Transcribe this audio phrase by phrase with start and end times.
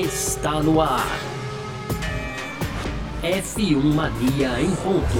[0.00, 1.06] está no ar.
[3.22, 5.18] F1 Mania em ponto.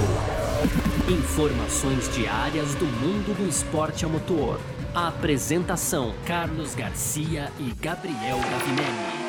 [1.11, 4.59] Informações diárias do mundo do esporte a motor.
[4.95, 9.23] A apresentação: Carlos Garcia e Gabriel Gavinelli.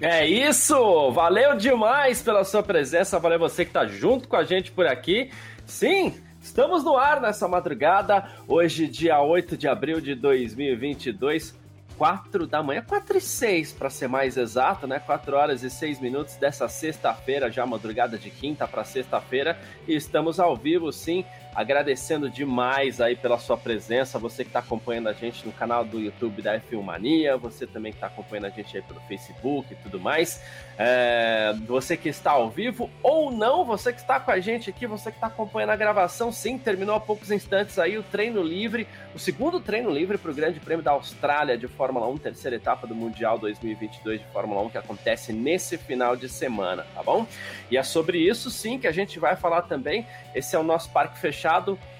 [0.00, 1.10] É isso!
[1.12, 5.30] Valeu demais pela sua presença, valeu você que está junto com a gente por aqui.
[5.66, 6.14] Sim,
[6.44, 11.64] estamos no ar nessa madrugada, hoje, dia 8 de abril de 2022.
[11.96, 14.98] 4 da manhã, 4 e 6 para ser mais exato, né?
[14.98, 20.40] 4 horas e 6 minutos dessa sexta-feira, já madrugada de quinta para sexta-feira, e estamos
[20.40, 25.46] ao vivo, sim, agradecendo demais aí pela sua presença, você que está acompanhando a gente
[25.46, 28.82] no canal do YouTube da F1 Mania, você também que está acompanhando a gente aí
[28.82, 30.42] pelo Facebook e tudo mais,
[30.76, 34.86] é, você que está ao vivo ou não, você que está com a gente aqui,
[34.86, 38.88] você que está acompanhando a gravação, sim, terminou há poucos instantes aí o treino livre,
[39.14, 42.86] o segundo treino livre para o Grande Prêmio da Austrália de Fórmula 1, terceira etapa
[42.86, 47.26] do Mundial 2022 de Fórmula 1 que acontece nesse final de semana, tá bom?
[47.70, 50.04] E é sobre isso sim que a gente vai falar também.
[50.34, 51.43] Esse é o nosso parque fechado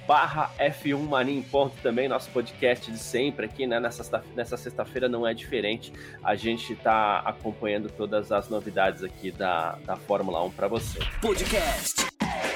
[0.06, 3.78] barra F1 Mania em Ponto também, nosso podcast de sempre aqui, né?
[3.78, 5.92] Nessa, nessa sexta-feira não é diferente.
[6.22, 10.98] A gente está acompanhando todas as novidades aqui da, da Fórmula 1 para você.
[11.20, 12.06] Podcast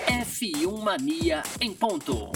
[0.07, 2.33] F1 Mania em Ponto.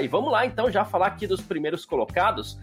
[0.00, 2.58] E vamos lá então já falar aqui dos primeiros colocados.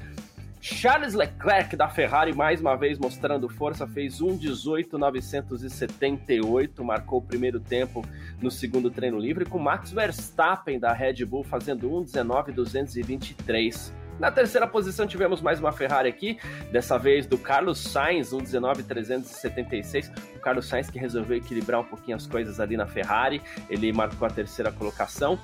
[0.62, 8.06] Charles Leclerc da Ferrari, mais uma vez mostrando força, fez 1,18,978, marcou o primeiro tempo
[8.42, 13.94] no segundo treino livre, com Max Verstappen da Red Bull fazendo 1,19,223.
[14.20, 16.38] Na terceira posição tivemos mais uma Ferrari aqui,
[16.74, 20.12] dessa vez do Carlos Sainz, 1,19,376.
[20.36, 24.28] O Carlos Sainz que resolveu equilibrar um pouquinho as coisas ali na Ferrari, ele marcou
[24.28, 25.40] a terceira colocação.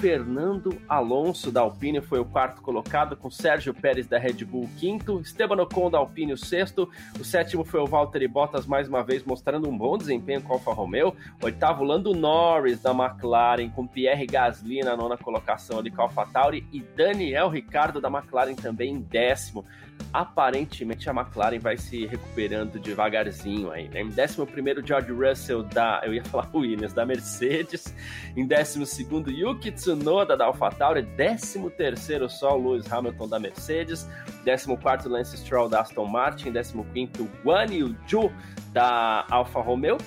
[0.00, 5.20] Fernando Alonso da Alpine foi o quarto colocado, com Sérgio Pérez da Red Bull quinto,
[5.20, 6.88] Esteban Ocon da Alpine o sexto,
[7.20, 10.56] o sétimo foi o Valtteri Bottas mais uma vez mostrando um bom desempenho com a
[10.56, 16.00] Alfa Romeo, oitavo Lando Norris da McLaren com Pierre Gasly na nona colocação ali com
[16.00, 19.66] a AlphaTauri e Daniel Ricardo da McLaren também em décimo
[20.12, 24.00] aparentemente a McLaren vai se recuperando devagarzinho aí, né?
[24.00, 27.94] Em 11 George Russell da, eu ia falar Williams, da Mercedes,
[28.36, 34.08] em 12 Yuki Tsunoda da AlphaTauri, 13 só Lewis Hamilton da Mercedes,
[34.44, 38.32] 14 Lance Stroll da Aston Martin, 15 Guan Yu Zhu
[38.72, 39.98] da Alfa Romeo,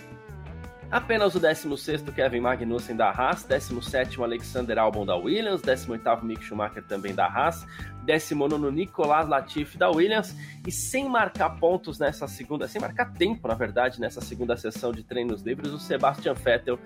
[0.92, 6.84] Apenas o 16 Kevin Magnussen da Haas, 17 Alexander Albon da Williams, 18 Mick Schumacher
[6.84, 7.66] também da Haas,
[8.04, 10.36] 19 Nicolas Latifi da Williams
[10.68, 15.04] e sem marcar pontos nessa segunda, sem marcar tempo na verdade, nessa segunda sessão de
[15.04, 16.78] treinos livres, o Sebastian Vettel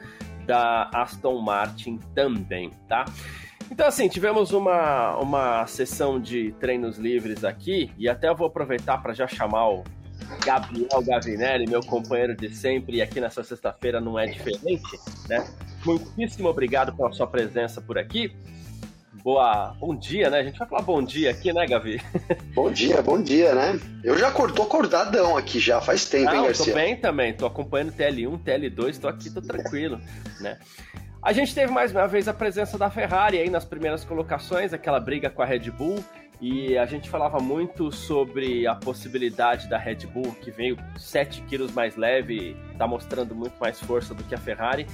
[0.45, 3.05] da Aston Martin também, tá?
[3.69, 8.97] Então, assim, tivemos uma, uma sessão de treinos livres aqui, e até eu vou aproveitar
[8.99, 9.83] para já chamar o
[10.45, 14.99] Gabriel Gavinelli, meu companheiro de sempre, e aqui nessa sexta-feira não é diferente,
[15.29, 15.45] né?
[15.85, 18.35] Muitíssimo obrigado pela sua presença por aqui.
[19.23, 20.39] Boa, bom dia, né?
[20.39, 22.01] A gente vai falar bom dia aqui, né, Gavi?
[22.53, 23.79] Bom dia, bom dia, né?
[24.03, 26.73] Eu já tô acordadão aqui já, faz tempo, não, hein, Garcia?
[26.73, 29.99] Tô bem também, tô acompanhando TL1, TL2, tô aqui, tô tranquilo,
[30.39, 30.57] né?
[31.21, 34.99] A gente teve mais uma vez a presença da Ferrari aí nas primeiras colocações, aquela
[34.99, 36.03] briga com a Red Bull.
[36.39, 41.71] E a gente falava muito sobre a possibilidade da Red Bull, que veio 7 quilos
[41.71, 44.85] mais leve, está mostrando muito mais força do que a Ferrari.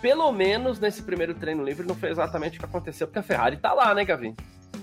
[0.00, 3.56] Pelo menos nesse primeiro treino livre não foi exatamente o que aconteceu, porque a Ferrari
[3.56, 4.36] está lá, né, Gavin?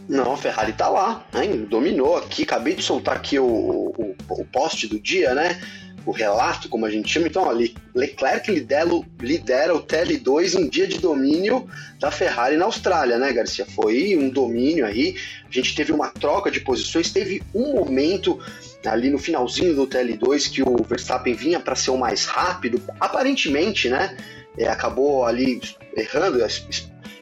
[0.09, 1.47] Não, a Ferrari está lá, né?
[1.69, 2.44] dominou aqui.
[2.44, 5.62] Acabei de soltar aqui o, o, o do dia, né?
[6.06, 7.28] O relato, como a gente chama.
[7.28, 8.90] Então, ali, Leclerc lidera,
[9.22, 11.68] lidera o TL2 em dia de domínio
[12.00, 13.66] da Ferrari na Austrália, né, Garcia?
[13.66, 15.16] Foi um domínio aí.
[15.47, 18.40] A gente teve uma troca de posições, teve um momento
[18.86, 23.90] ali no finalzinho do TL2 que o Verstappen vinha para ser o mais rápido, aparentemente,
[23.90, 24.18] né?
[24.58, 25.61] É, acabou ali
[25.96, 26.40] errando,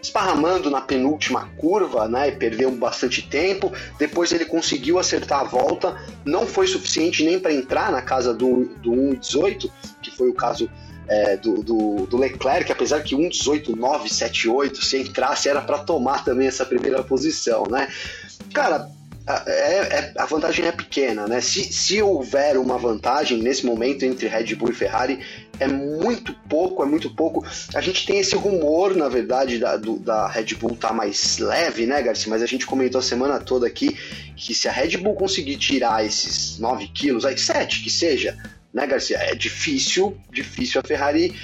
[0.01, 3.71] esparramando na penúltima curva, né, e perdeu bastante tempo.
[4.00, 5.95] Depois ele conseguiu acertar a volta,
[6.25, 9.69] não foi suficiente nem para entrar na casa do, do 1,18,
[10.01, 10.69] que foi o caso
[11.07, 16.65] é, do, do, do, Leclerc, apesar que 1,18,978, se entrasse, era para tomar também essa
[16.65, 17.88] primeira posição, né?
[18.53, 18.89] Cara,
[19.27, 21.42] é, é, a vantagem é pequena, né?
[21.42, 25.19] Se, se houver uma vantagem nesse momento entre Red Bull e Ferrari,
[25.62, 27.46] é muito pouco, é muito pouco.
[27.75, 31.86] A gente tem esse rumor, na verdade, da, do, da Red Bull tá mais leve,
[31.86, 32.31] né, Garcia?
[32.31, 33.96] Mas a gente comentou a semana toda aqui
[34.36, 38.36] que se a Red Bull conseguir tirar esses 9 quilos, aí 7 que seja,
[38.74, 39.18] né, Garcia?
[39.18, 41.36] É difícil, difícil a Ferrari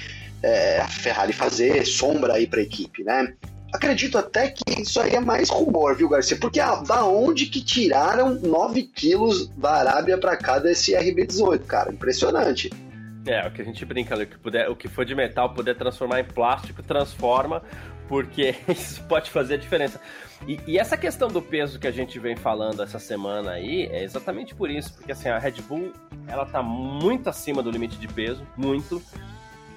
[0.42, 3.32] é, a Ferrari fazer sombra aí para a equipe, né?
[3.72, 6.38] Acredito até que isso aí é mais rumor, viu, Garcia?
[6.38, 11.92] Porque ah, da onde que tiraram 9 quilos da Arábia para cá desse RB18, cara?
[11.92, 12.70] Impressionante.
[13.28, 15.52] É, o que a gente brinca ali, o que, puder, o que for de metal
[15.52, 17.62] puder transformar em plástico, transforma,
[18.08, 20.00] porque isso pode fazer a diferença.
[20.46, 24.02] E, e, essa questão do peso que a gente vem falando essa semana aí é
[24.02, 25.92] exatamente por isso, porque assim, a Red Bull
[26.26, 29.02] ela tá muito acima do limite de peso, muito.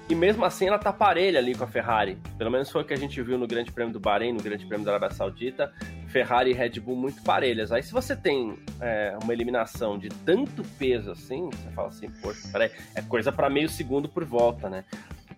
[0.08, 2.16] E mesmo assim ela tá parelha ali com a Ferrari.
[2.38, 4.64] Pelo menos foi o que a gente viu no Grande Prêmio do Bahrein, no Grande
[4.64, 5.70] Prêmio da Arábia Saudita.
[6.12, 7.72] Ferrari e Red Bull muito parelhas.
[7.72, 12.48] Aí se você tem é, uma eliminação de tanto peso assim, você fala assim, poxa,
[12.52, 14.84] peraí, é coisa para meio segundo por volta, né?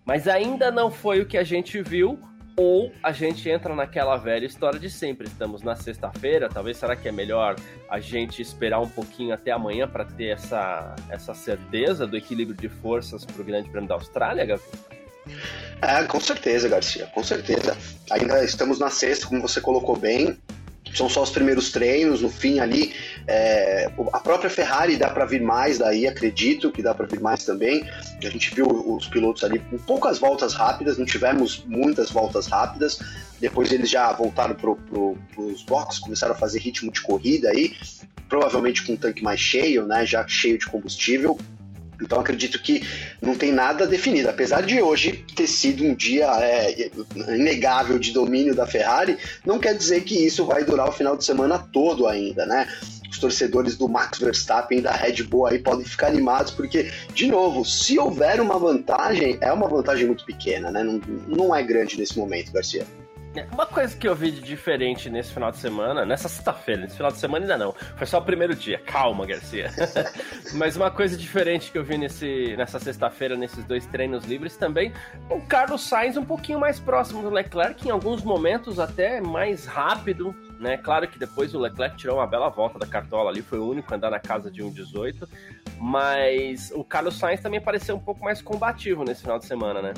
[0.05, 2.19] Mas ainda não foi o que a gente viu,
[2.57, 5.27] ou a gente entra naquela velha história de sempre.
[5.27, 7.57] Estamos na sexta-feira, talvez será que é melhor
[7.89, 12.69] a gente esperar um pouquinho até amanhã para ter essa, essa certeza do equilíbrio de
[12.69, 14.63] forças para o Grande Prêmio da Austrália, Gabi?
[15.81, 17.77] É, com certeza, Garcia, com certeza.
[18.11, 20.37] Ainda estamos na sexta, como você colocou bem
[20.95, 22.95] são só os primeiros treinos, no fim ali,
[23.27, 27.45] é, a própria Ferrari dá para vir mais daí, acredito que dá para vir mais
[27.45, 27.85] também.
[28.23, 32.99] A gente viu os pilotos ali com poucas voltas rápidas, não tivemos muitas voltas rápidas.
[33.41, 37.77] Depois eles já voltaram para pro, os boxes, começaram a fazer ritmo de corrida aí,
[38.29, 41.39] provavelmente com um tanque mais cheio, né, já cheio de combustível.
[42.01, 42.83] Então acredito que
[43.21, 44.29] não tem nada definido.
[44.29, 46.91] Apesar de hoje ter sido um dia é,
[47.29, 51.25] inegável de domínio da Ferrari, não quer dizer que isso vai durar o final de
[51.25, 52.69] semana todo ainda, né?
[53.11, 57.29] Os torcedores do Max Verstappen e da Red Bull aí podem ficar animados, porque, de
[57.29, 60.83] novo, se houver uma vantagem, é uma vantagem muito pequena, né?
[60.83, 62.85] Não, não é grande nesse momento, Garcia.
[63.53, 67.11] Uma coisa que eu vi de diferente nesse final de semana, nessa sexta-feira, nesse final
[67.11, 69.71] de semana ainda não, foi só o primeiro dia, calma, Garcia.
[70.55, 74.93] Mas uma coisa diferente que eu vi nesse, nessa sexta-feira, nesses dois treinos livres também,
[75.29, 80.35] o Carlos Sainz um pouquinho mais próximo do Leclerc, em alguns momentos até mais rápido,
[80.61, 80.77] né?
[80.77, 83.93] Claro que depois o Leclerc tirou uma bela volta da cartola ali, foi o único
[83.93, 85.29] a andar na casa de 1,18,
[85.79, 89.95] mas o Carlos Sainz também pareceu um pouco mais combativo nesse final de semana, né?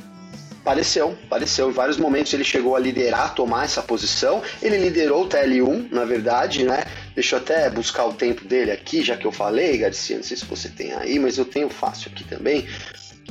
[0.66, 1.70] Pareceu, pareceu.
[1.70, 4.42] Em vários momentos ele chegou a liderar, tomar essa posição.
[4.60, 6.82] Ele liderou o TL1, na verdade, né?
[7.14, 10.16] Deixa eu até buscar o tempo dele aqui, já que eu falei, Garcia.
[10.16, 12.66] Não sei se você tem aí, mas eu tenho fácil aqui também,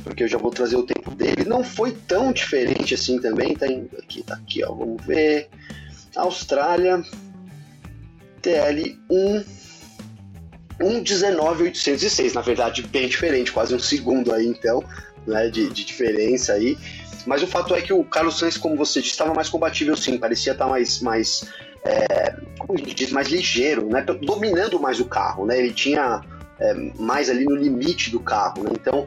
[0.02, 1.44] porque eu já vou trazer o tempo dele.
[1.44, 3.54] Não foi tão diferente assim também.
[3.54, 4.72] Tá aqui, tá aqui, ó.
[4.72, 5.50] Vamos ver.
[6.16, 7.04] Austrália,
[8.40, 9.44] TL1.
[10.80, 14.84] 1.19.806, na verdade, bem diferente, quase um segundo aí, então,
[15.26, 16.76] né, de, de diferença aí.
[17.26, 20.16] Mas o fato é que o Carlos Sainz, como você disse, estava mais combatível sim,
[20.16, 21.44] parecia estar mais, mais
[21.84, 24.04] é, como a gente diz, mais ligeiro, né?
[24.22, 25.58] dominando mais o carro, né?
[25.58, 26.22] Ele tinha
[26.58, 28.70] é, mais ali no limite do carro, né?
[28.72, 29.06] Então,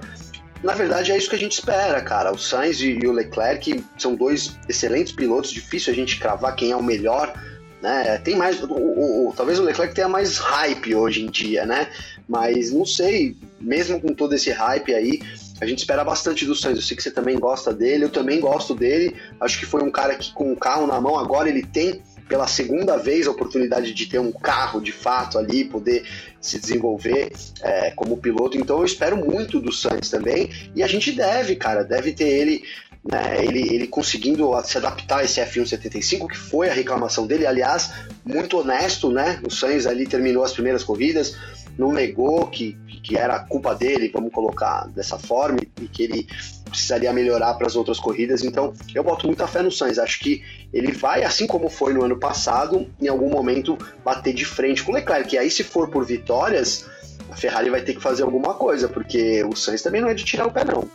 [0.63, 2.31] na verdade, é isso que a gente espera, cara.
[2.31, 6.75] O Sainz e o Leclerc são dois excelentes pilotos, difícil a gente cravar quem é
[6.75, 7.33] o melhor,
[7.81, 8.18] né?
[8.19, 11.88] Tem mais, o, o, o, talvez o Leclerc tenha mais hype hoje em dia, né?
[12.27, 15.21] Mas não sei, mesmo com todo esse hype aí,
[15.61, 16.77] a gente espera bastante do Sainz.
[16.77, 19.15] Eu sei que você também gosta dele, eu também gosto dele.
[19.39, 22.47] Acho que foi um cara que, com o carro na mão, agora ele tem pela
[22.47, 26.06] segunda vez a oportunidade de ter um carro de fato ali, poder
[26.39, 28.56] se desenvolver é, como piloto.
[28.56, 30.51] Então eu espero muito do Sainz também.
[30.75, 32.63] E a gente deve, cara, deve ter ele.
[33.01, 37.47] Né, ele, ele conseguindo se adaptar a esse F1 75, que foi a reclamação dele,
[37.47, 37.94] aliás,
[38.25, 39.39] muito honesto, né?
[39.42, 41.33] O Sainz ali terminou as primeiras corridas,
[41.80, 46.28] não negou que, que era culpa dele, vamos colocar dessa forma, e que ele
[46.66, 48.44] precisaria melhorar para as outras corridas.
[48.44, 49.98] Então, eu boto muita fé no Sainz.
[49.98, 50.44] Acho que
[50.74, 54.92] ele vai, assim como foi no ano passado, em algum momento bater de frente com
[54.92, 55.33] o Leclerc.
[55.33, 56.86] E aí, se for por vitórias,
[57.31, 60.26] a Ferrari vai ter que fazer alguma coisa, porque o Sainz também não é de
[60.26, 60.88] tirar o pé, não.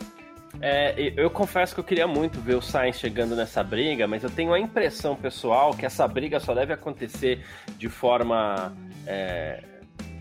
[0.61, 4.31] É, eu confesso que eu queria muito ver o Sainz chegando nessa briga, mas eu
[4.31, 7.43] tenho a impressão pessoal que essa briga só deve acontecer
[7.79, 8.73] de forma.
[9.07, 9.74] É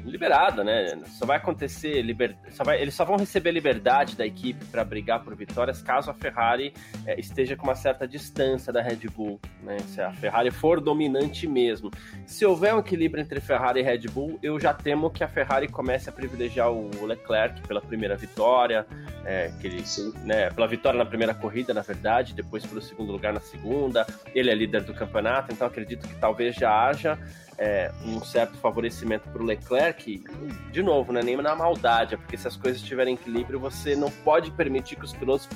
[0.04, 1.00] liberada, né?
[1.08, 2.36] Só vai acontecer liber...
[2.52, 2.82] só vai...
[2.82, 6.74] eles só vão receber liberdade da equipe para brigar por vitórias caso a Ferrari
[7.06, 9.78] é, esteja com uma certa distância da Red Bull, né?
[9.80, 11.90] Se a Ferrari for dominante mesmo.
[12.26, 15.68] Se houver um equilíbrio entre Ferrari e Red Bull, eu já temo que a Ferrari
[15.68, 18.86] comece a privilegiar o Leclerc pela primeira vitória,
[19.26, 19.84] é, que ele,
[20.24, 24.06] né, pela vitória na primeira corrida, na verdade, depois pelo segundo lugar na segunda.
[24.34, 27.18] Ele é líder do campeonato, então acredito que talvez já haja
[27.58, 30.24] é, um certo favorecimento para o Leclerc,
[30.72, 33.60] de novo, não é nem na maldade, é porque se as coisas estiverem em equilíbrio,
[33.60, 35.48] você não pode permitir que os pilotos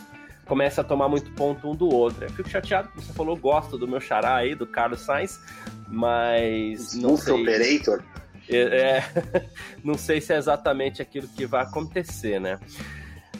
[0.45, 2.25] comecem a tomar muito ponto um do outro.
[2.25, 5.39] Eu fico chateado você falou, gosto do meu xará aí, do Carlos Sainz,
[5.87, 7.41] mas não sei.
[7.41, 8.03] Operator?
[8.49, 9.03] É, é,
[9.83, 12.57] não sei se é exatamente aquilo que vai acontecer, né?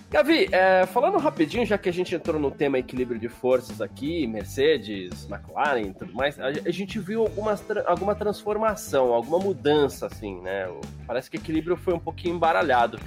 [0.09, 4.25] Gavi, é, falando rapidinho, já que a gente entrou no tema equilíbrio de forças aqui,
[4.25, 10.39] Mercedes, McLaren e tudo mais, a, a gente viu algumas, alguma transformação, alguma mudança, assim,
[10.39, 10.65] né?
[11.05, 12.97] Parece que o equilíbrio foi um pouquinho embaralhado.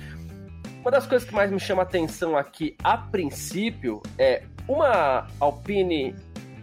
[0.82, 6.14] Uma das coisas que mais me chama atenção aqui, a princípio, é uma Alpine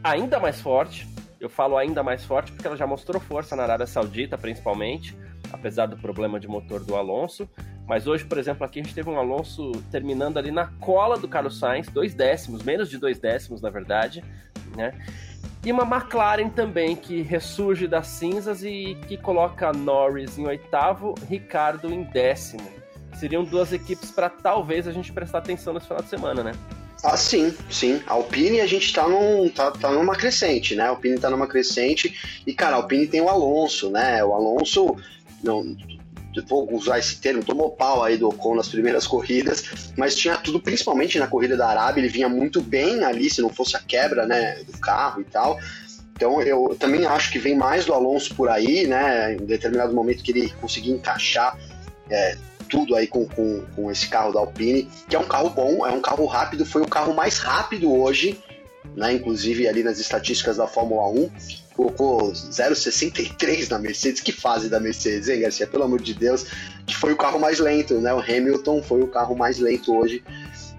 [0.03, 1.07] ainda mais forte.
[1.39, 5.17] Eu falo ainda mais forte porque ela já mostrou força na Arábia Saudita, principalmente,
[5.51, 7.49] apesar do problema de motor do Alonso.
[7.87, 11.27] Mas hoje, por exemplo, aqui a gente teve um Alonso terminando ali na cola do
[11.27, 14.23] Carlos Sainz, dois décimos, menos de dois décimos, na verdade,
[14.75, 14.93] né?
[15.65, 21.91] E uma McLaren também que ressurge das cinzas e que coloca Norris em oitavo, Ricardo
[21.91, 22.69] em décimo.
[23.15, 26.51] Seriam duas equipes para talvez a gente prestar atenção nesse final de semana, né?
[27.03, 28.01] Ah, sim, sim.
[28.05, 30.83] A Alpine a gente tá, num, tá, tá numa crescente, né?
[30.83, 32.41] A Alpine tá numa crescente.
[32.45, 34.23] E, cara, a Alpine tem o Alonso, né?
[34.23, 34.95] O Alonso.
[35.43, 35.63] Não,
[36.45, 39.63] vou usar esse termo, tomou pau aí do Ocon nas primeiras corridas,
[39.95, 43.49] mas tinha tudo, principalmente na corrida da Arábia, ele vinha muito bem ali, se não
[43.49, 45.59] fosse a quebra, né, do carro e tal.
[46.15, 50.23] Então eu também acho que vem mais do Alonso por aí, né, em determinado momento
[50.23, 51.57] que ele conseguir encaixar
[52.09, 55.85] é, tudo aí com, com, com esse carro da Alpine, que é um carro bom,
[55.85, 58.39] é um carro rápido, foi o carro mais rápido hoje,
[58.95, 61.29] né, inclusive ali nas estatísticas da Fórmula 1
[61.77, 64.19] colocou 0,63 na Mercedes.
[64.19, 65.67] Que fase da Mercedes, hein, Garcia?
[65.67, 66.47] Pelo amor de Deus,
[66.87, 68.11] que foi o carro mais lento, né?
[68.13, 70.23] O Hamilton foi o carro mais lento hoje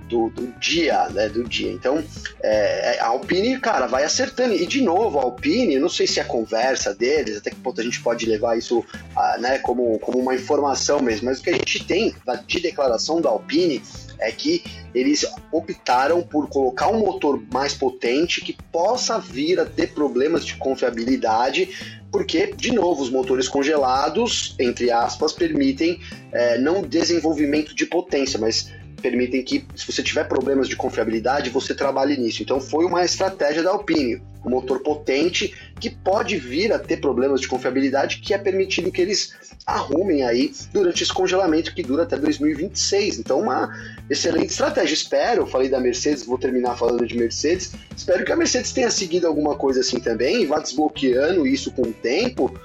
[0.09, 1.29] do, do dia, né?
[1.29, 1.71] Do dia.
[1.71, 2.03] Então,
[2.43, 4.55] é, é, a Alpine, cara, vai acertando.
[4.55, 7.85] E de novo, a Alpine, não sei se é conversa deles, até que ponto a
[7.85, 8.85] gente pode levar isso
[9.15, 12.15] a, né, como, como uma informação mesmo, mas o que a gente tem
[12.47, 13.81] de declaração da Alpine
[14.19, 14.63] é que
[14.95, 20.57] eles optaram por colocar um motor mais potente que possa vir a ter problemas de
[20.57, 21.69] confiabilidade,
[22.11, 26.01] porque, de novo, os motores congelados, entre aspas, permitem
[26.33, 31.75] é, não desenvolvimento de potência, mas permitem que, se você tiver problemas de confiabilidade, você
[31.75, 32.43] trabalhe nisso.
[32.43, 37.41] Então, foi uma estratégia da Alpine, um motor potente que pode vir a ter problemas
[37.41, 39.33] de confiabilidade, que é permitido que eles
[39.67, 43.19] arrumem aí durante esse congelamento que dura até 2026.
[43.19, 43.71] Então, uma
[44.09, 44.95] excelente estratégia.
[44.95, 47.73] Espero, falei da Mercedes, vou terminar falando de Mercedes.
[47.95, 51.83] Espero que a Mercedes tenha seguido alguma coisa assim também e vá desbloqueando isso com
[51.83, 52.59] o tempo,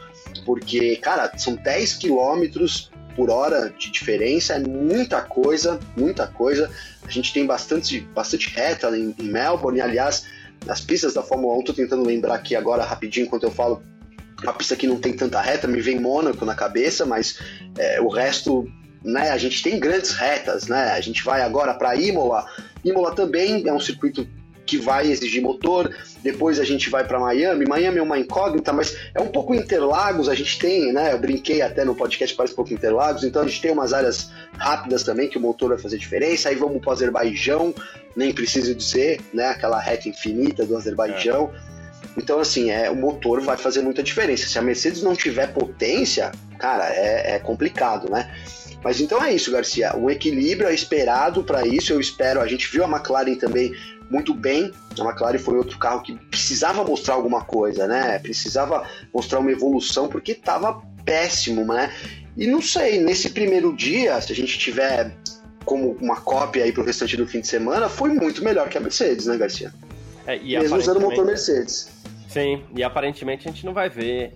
[0.46, 6.72] porque, cara, são 10 quilômetros por hora de diferença, é muita coisa, muita coisa.
[7.06, 10.25] A gente tem bastante, bastante reta em, em Melbourne, aliás,
[10.65, 13.84] nas pistas da Fórmula 1, tô tentando lembrar aqui agora rapidinho enquanto eu falo.
[14.41, 17.39] Uma pista que não tem tanta reta, me vem Mônaco na cabeça, mas
[17.77, 18.67] é, o resto,
[19.03, 20.91] né, a gente tem grandes retas, né?
[20.91, 22.46] A gente vai agora para Imola.
[22.84, 24.27] Imola também é um circuito
[24.74, 25.96] que vai exigir motor.
[26.24, 27.65] Depois a gente vai para Miami.
[27.65, 30.27] Miami é uma incógnita, mas é um pouco Interlagos.
[30.27, 31.13] A gente tem, né?
[31.13, 33.24] Eu brinquei até no podcast, parece um pouco Interlagos.
[33.24, 36.50] Então a gente tem umas áreas rápidas também que o motor vai fazer diferença.
[36.50, 37.74] Aí vamos para o Azerbaijão,
[38.15, 39.50] nem preciso dizer, né?
[39.50, 41.51] Aquela reta infinita do Azerbaijão.
[41.70, 41.74] É.
[42.18, 44.48] Então, assim, é, o motor vai fazer muita diferença.
[44.48, 48.32] Se a Mercedes não tiver potência, cara, é, é complicado, né?
[48.84, 49.96] Mas então é isso, Garcia.
[49.96, 51.94] Um equilíbrio é esperado para isso.
[51.94, 52.42] Eu espero.
[52.42, 53.74] A gente viu a McLaren também
[54.10, 54.72] muito bem.
[55.00, 58.20] A McLaren foi outro carro que precisava mostrar alguma coisa, né?
[58.20, 61.92] Precisava mostrar uma evolução porque estava péssimo, né?
[62.36, 65.16] E não sei, nesse primeiro dia, se a gente tiver
[65.66, 68.78] como uma cópia aí para o restante do fim de semana, foi muito melhor que
[68.78, 69.74] a Mercedes, né, Garcia?
[70.26, 71.90] É, Mesmo usando o motor Mercedes.
[72.28, 74.34] Sim, e aparentemente a gente não vai ver,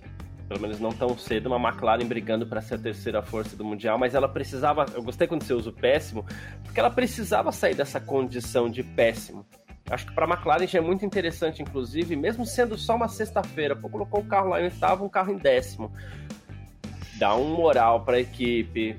[0.48, 3.98] pelo menos não tão cedo, uma McLaren brigando para ser a terceira força do Mundial,
[3.98, 4.86] mas ela precisava.
[4.94, 6.24] Eu gostei quando você usa o péssimo,
[6.62, 9.44] porque ela precisava sair dessa condição de péssimo.
[9.90, 13.74] Acho que para a McLaren já é muito interessante, inclusive, mesmo sendo só uma sexta-feira,
[13.74, 15.90] pô, colocou o carro lá em oitavo, um carro em décimo.
[17.18, 18.96] Dá um moral para a equipe,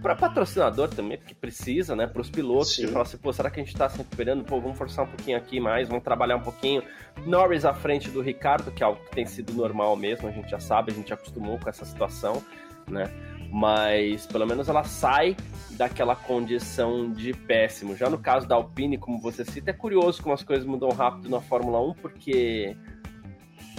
[0.00, 2.06] para patrocinador também, porque precisa, né?
[2.06, 2.86] Para os pilotos, Sim.
[2.86, 4.44] de falar assim, pô, será que a gente está se recuperando?
[4.44, 6.82] Pô, vamos forçar um pouquinho aqui mais, vamos trabalhar um pouquinho.
[7.26, 10.50] Norris à frente do Ricardo, que é algo que tem sido normal mesmo, a gente
[10.50, 12.42] já sabe, a gente acostumou com essa situação,
[12.88, 13.04] né?
[13.50, 15.36] Mas pelo menos ela sai
[15.72, 17.96] daquela condição de péssimo.
[17.96, 21.28] Já no caso da Alpine, como você cita, é curioso como as coisas mudam rápido
[21.28, 22.76] na Fórmula 1, porque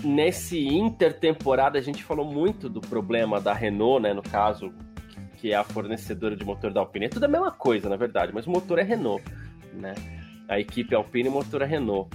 [0.03, 4.73] nesse intertemporada a gente falou muito do problema da Renault, né, no caso,
[5.37, 7.05] que é a fornecedora de motor da Alpine.
[7.05, 9.23] É tudo a mesma coisa, na verdade, mas o motor é Renault,
[9.73, 9.95] né?
[10.47, 12.09] A equipe Alpine e o motor é Renault.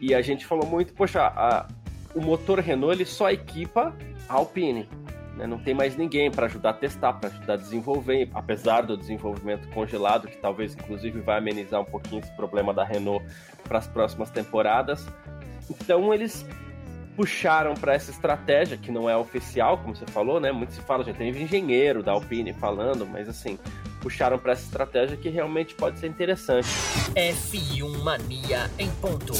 [0.00, 1.68] E a gente falou muito, poxa, a,
[2.14, 3.94] o motor Renault ele só equipa
[4.28, 4.88] a Alpine.
[5.36, 5.46] Né?
[5.46, 9.68] Não tem mais ninguém para ajudar a testar, para ajudar a desenvolver, apesar do desenvolvimento
[9.68, 13.24] congelado, que talvez inclusive vai amenizar um pouquinho esse problema da Renault
[13.64, 15.06] para as próximas temporadas.
[15.68, 16.46] Então eles
[17.14, 20.52] puxaram para essa estratégia que não é oficial, como você falou, né?
[20.52, 23.58] Muito se fala, já tem engenheiro da Alpine falando, mas assim,
[24.00, 26.68] puxaram para essa estratégia que realmente pode ser interessante.
[27.14, 29.32] F1 Mania em ponto.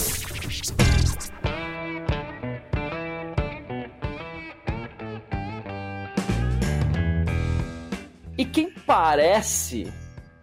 [8.38, 9.92] E quem parece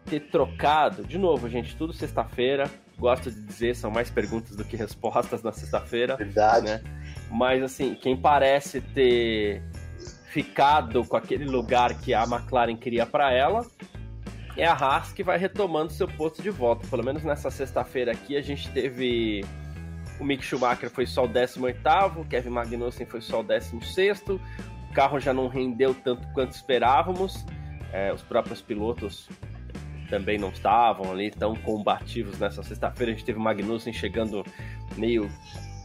[0.06, 4.76] ter trocado, de novo, gente, tudo sexta-feira, gosto de dizer, são mais perguntas do que
[4.76, 6.16] respostas na sexta-feira.
[6.16, 6.66] Verdade.
[6.66, 6.84] Né?
[7.30, 9.62] Mas assim, quem parece ter
[10.28, 13.66] ficado com aquele lugar que a McLaren queria para ela
[14.58, 16.88] é a Haas que vai retomando seu posto de volta.
[16.88, 19.46] Pelo menos nessa sexta-feira aqui a gente teve
[20.20, 21.80] o Mick Schumacher foi só o 18
[22.18, 24.40] o Kevin Magnussen foi só o 16 o
[24.94, 27.44] carro já não rendeu tanto quanto esperávamos.
[27.94, 29.30] É, os próprios pilotos
[30.10, 33.12] também não estavam ali tão combativos nessa sexta-feira.
[33.12, 34.44] A gente teve o Magnussen chegando
[34.98, 35.32] meio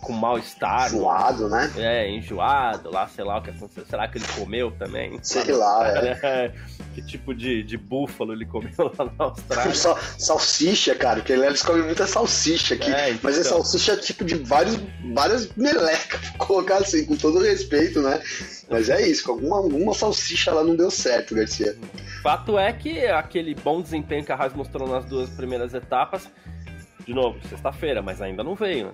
[0.01, 0.87] com mal-estar.
[0.87, 1.71] Enjoado, né?
[1.77, 3.85] É, enjoado lá, sei lá o que aconteceu.
[3.85, 5.19] Será que ele comeu também?
[5.23, 6.53] Sei lá, é.
[6.99, 9.73] Que tipo de, de búfalo ele comeu lá na Austrália?
[9.73, 12.93] Sal, salsicha, cara, porque eles comem muita salsicha aqui.
[12.93, 13.21] É, então...
[13.23, 14.81] Mas é salsicha tipo de vários,
[15.15, 18.21] várias melecas, colocar assim, com todo respeito, né?
[18.69, 21.77] Mas é isso, alguma, alguma salsicha lá não deu certo, Garcia.
[22.21, 26.29] Fato é que aquele bom desempenho que a Haas mostrou nas duas primeiras etapas,
[27.07, 28.93] de novo, sexta-feira, mas ainda não veio, né?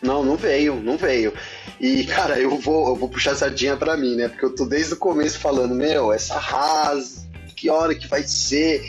[0.00, 1.32] Não, não veio, não veio.
[1.80, 4.28] E, cara, eu vou, eu vou puxar a sardinha pra mim, né?
[4.28, 7.23] Porque eu tô desde o começo falando, meu, essa Haas,
[7.54, 8.84] que hora que vai ser?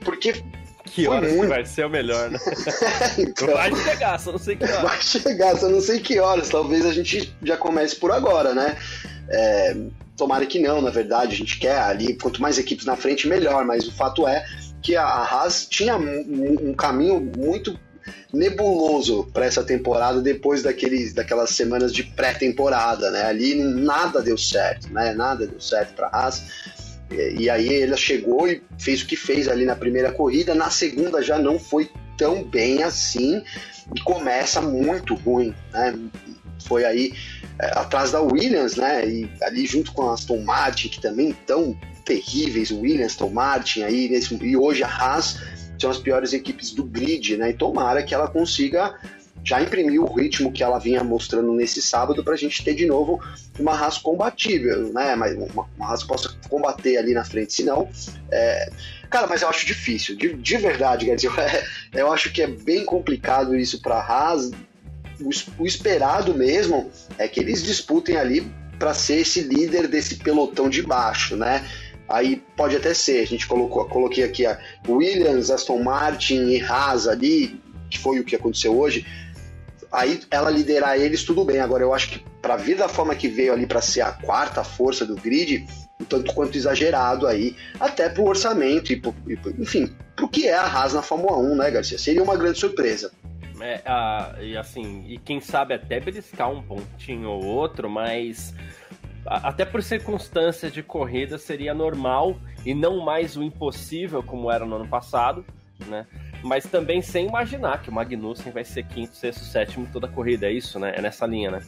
[0.00, 0.34] Porque
[0.84, 1.40] que hora muito...
[1.40, 2.38] que vai ser o melhor, né?
[3.18, 4.82] então, vai chegar, só não sei que horas.
[4.82, 6.48] Vai chegar, só não sei que horas.
[6.48, 8.76] Talvez a gente já comece por agora, né?
[9.28, 9.76] É,
[10.16, 13.64] tomara que não, na verdade, a gente quer ali, quanto mais equipes na frente, melhor,
[13.64, 14.44] mas o fato é
[14.82, 17.78] que a Haas tinha um, um caminho muito
[18.32, 23.24] nebuloso para essa temporada depois daqueles, daquelas semanas de pré-temporada, né?
[23.24, 25.14] Ali nada deu certo, né?
[25.14, 26.42] Nada deu certo para a Haas.
[27.10, 31.22] E, aí ela chegou e fez o que fez ali na primeira corrida, na segunda
[31.22, 33.42] já não foi tão bem assim
[33.94, 35.94] e começa muito ruim, né?
[36.66, 37.12] Foi aí
[37.60, 39.06] é, atrás da Williams, né?
[39.06, 44.08] E ali junto com a Aston Martin, que também tão terríveis, Williams, Aston Martin aí,
[44.08, 45.38] nesse, e hoje a Haas
[45.78, 47.50] são as piores equipes do grid, né?
[47.50, 48.98] E tomara que ela consiga
[49.44, 52.86] já imprimir o ritmo que ela vinha mostrando nesse sábado para a gente ter de
[52.86, 53.22] novo
[53.58, 55.14] uma raça combatível, né?
[55.14, 57.88] Mas uma, uma raça possa combater ali na frente, senão.
[58.32, 58.70] É...
[59.10, 62.84] Cara, mas eu acho difícil, de, de verdade, dizer, é, eu acho que é bem
[62.84, 64.50] complicado isso para a Haas.
[65.20, 70.68] O, o esperado mesmo é que eles disputem ali para ser esse líder desse pelotão
[70.68, 71.64] de baixo, né?
[72.08, 77.06] Aí pode até ser, a gente colocou, coloquei aqui a Williams, Aston Martin e Haas
[77.06, 79.06] ali, que foi o que aconteceu hoje.
[79.94, 81.60] Aí ela liderar eles, tudo bem.
[81.60, 84.64] Agora eu acho que para vir da forma que veio ali para ser a quarta
[84.64, 85.66] força do grid,
[86.00, 89.14] um tanto quanto exagerado aí, até pro orçamento e, pro,
[89.58, 91.98] enfim, pro que é a Haas na Fórmula 1, né, Garcia?
[91.98, 93.12] Seria uma grande surpresa.
[93.60, 98.52] É, a, e assim, e quem sabe até beliscar um pontinho ou outro, mas
[99.26, 104.76] até por circunstâncias de corrida, seria normal e não mais o impossível como era no
[104.76, 105.44] ano passado,
[105.86, 106.06] né?
[106.44, 110.46] Mas também sem imaginar que o Magnussen vai ser quinto, sexto, sétimo toda a corrida,
[110.46, 110.92] é isso, né?
[110.94, 111.62] É nessa linha, né?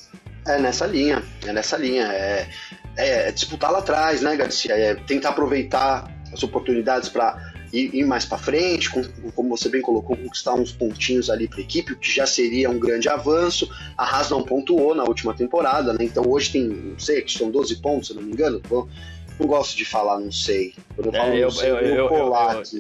[0.47, 2.05] É nessa linha, é nessa linha.
[2.13, 2.47] É,
[2.95, 4.75] é disputar lá atrás, né, Garcia?
[4.75, 9.81] É tentar aproveitar as oportunidades para ir, ir mais para frente, com, como você bem
[9.81, 13.67] colocou, conquistar uns pontinhos ali para a equipe, o que já seria um grande avanço.
[13.97, 16.05] A Haas não pontuou na última temporada, né?
[16.05, 18.61] Então hoje tem, não sei, que são 12 pontos, se não me engano.
[19.39, 20.75] Não gosto de falar, não sei.
[20.95, 22.11] Quando eu, é, eu, sei, eu, eu,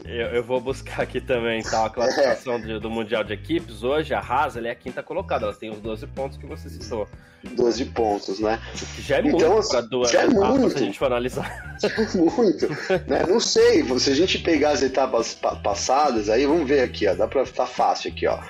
[0.05, 2.79] eu, eu, vou buscar aqui também tá, a classificação é.
[2.79, 3.83] do Mundial de Equipes.
[3.83, 7.07] Hoje a Haas é a quinta colocada, ela tem os 12 pontos que você citou.
[7.45, 8.61] 12 pontos, né?
[8.99, 10.71] já é então, muito para duas já é muito.
[10.71, 11.77] se a gente for analisar.
[11.79, 12.69] Já é muito.
[13.07, 13.27] né?
[13.29, 17.29] Não sei, se a gente pegar as etapas passadas, aí vamos ver aqui, ó, dá
[17.29, 18.41] para estar fácil aqui, ó.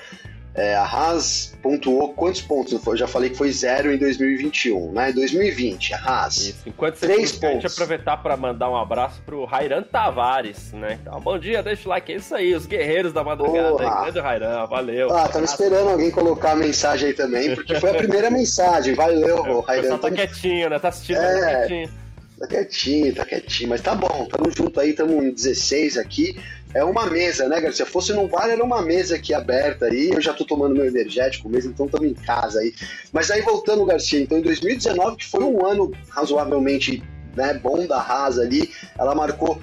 [0.57, 2.73] É, a Haas pontuou quantos pontos?
[2.87, 5.13] Eu já falei que foi zero em 2021, né?
[5.13, 6.37] 2020, a Haas.
[6.39, 6.63] Isso.
[6.65, 7.63] Enquanto você três pontos.
[7.63, 10.99] Gente aproveitar para mandar um abraço pro Rairan Tavares, né?
[11.03, 13.83] Então, bom dia, deixa o like, é isso aí, os guerreiros da madrugada.
[13.83, 15.15] Aí, grande Rairan, valeu.
[15.15, 18.95] Ah, tava esperando alguém colocar a mensagem aí também, porque foi a primeira mensagem.
[18.95, 19.99] Valeu, é, Rairan.
[19.99, 20.79] tá quietinho, né?
[20.79, 21.41] Tá assistindo, é...
[21.41, 21.91] tá quietinho.
[22.39, 26.39] Tá quietinho, tá quietinho, mas tá bom, tamo junto aí, tamo em 16 aqui
[26.77, 27.87] é uma mesa, né, Garcia?
[27.87, 30.11] Fosse num bar, era uma mesa aqui aberta aí.
[30.11, 32.75] Eu já tô tomando meu energético mesmo, então estamos em casa aí.
[33.13, 37.03] Mas aí voltando, Garcia, então em 2019, que foi um ano razoavelmente
[37.35, 39.61] né, bom da Haas ali, ela marcou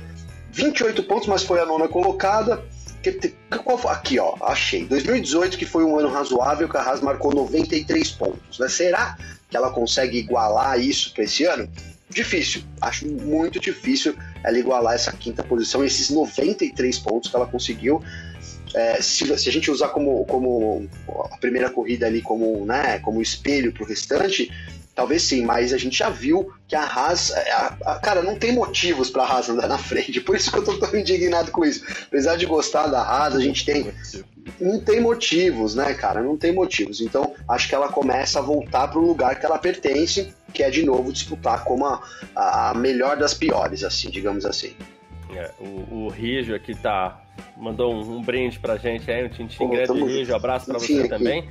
[0.51, 2.63] 28 pontos, mas foi a nona colocada.
[3.89, 4.85] Aqui, ó, achei.
[4.85, 8.57] 2018, que foi um ano razoável, que a Haas marcou 93 pontos.
[8.57, 8.69] Né?
[8.69, 9.17] Será
[9.49, 11.69] que ela consegue igualar isso para esse ano?
[12.09, 18.01] Difícil, acho muito difícil ela igualar essa quinta posição, esses 93 pontos que ela conseguiu.
[18.75, 20.89] É, se, se, a gente usar como, como
[21.31, 24.51] a primeira corrida ali como, né, como espelho para o restante,
[24.95, 28.35] Talvez sim, mas a gente já viu que a Haas, é, a, a, cara, não
[28.35, 30.21] tem motivos para a Haas andar na frente.
[30.21, 31.83] Por isso que eu tô tão indignado com isso.
[32.03, 33.91] Apesar de gostar da Haas, a gente tem
[34.59, 36.21] não tem motivos, né, cara?
[36.21, 37.01] Não tem motivos.
[37.01, 40.69] Então, acho que ela começa a voltar para o lugar que ela pertence, que é
[40.69, 42.01] de novo disputar como a,
[42.35, 44.75] a melhor das piores, assim, digamos assim.
[45.35, 47.19] É, o, o Rijo aqui tá
[47.57, 51.09] mandou um, um brinde pra gente aí, um tintim grande Rijo, abraço para você aqui.
[51.09, 51.49] também.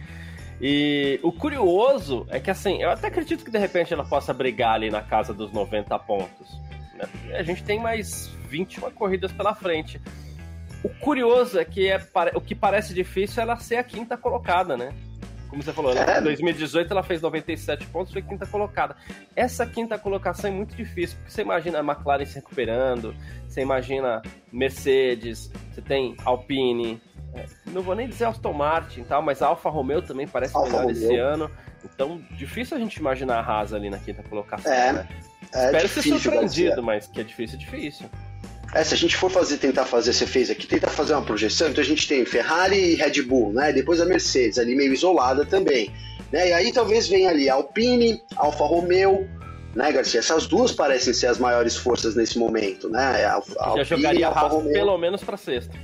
[0.61, 4.75] E o curioso é que, assim, eu até acredito que de repente ela possa brigar
[4.75, 6.61] ali na casa dos 90 pontos.
[6.95, 7.09] Né?
[7.37, 10.01] A gente tem mais 21 corridas pela frente.
[10.83, 12.01] O curioso é que é,
[12.35, 14.93] o que parece difícil é ela ser a quinta colocada, né?
[15.49, 16.19] Como você falou, é.
[16.19, 18.97] em 2018 ela fez 97 pontos, foi quinta colocada.
[19.37, 23.15] Essa quinta colocação é muito difícil, porque você imagina a McLaren se recuperando,
[23.47, 26.99] você imagina Mercedes, você tem Alpine,
[27.35, 30.69] é, não vou nem dizer Aston Martin tal, mas a Alfa Romeo também parece Alfa
[30.69, 30.97] melhor Romeo.
[30.97, 31.51] esse ano.
[31.85, 35.09] Então, difícil a gente imaginar a Haas ali na quinta colocação, é, né?
[35.55, 38.09] É Espero ser surpreendido, mas que é difícil, é difícil.
[38.75, 41.69] É, se a gente for fazer, tentar fazer, você fez aqui, tentar fazer uma projeção,
[41.69, 43.73] então a gente tem Ferrari e Red Bull, né?
[43.73, 45.93] Depois a Mercedes, ali meio isolada também.
[46.33, 46.49] Né?
[46.49, 49.29] E aí talvez venha ali Alpine, Alfa Romeo,
[49.75, 50.21] né, Garcia?
[50.21, 53.25] Essas duas parecem ser as maiores forças nesse momento, né?
[53.27, 55.75] A, a Já Alpine, jogaria a Haas pelo menos para sexta.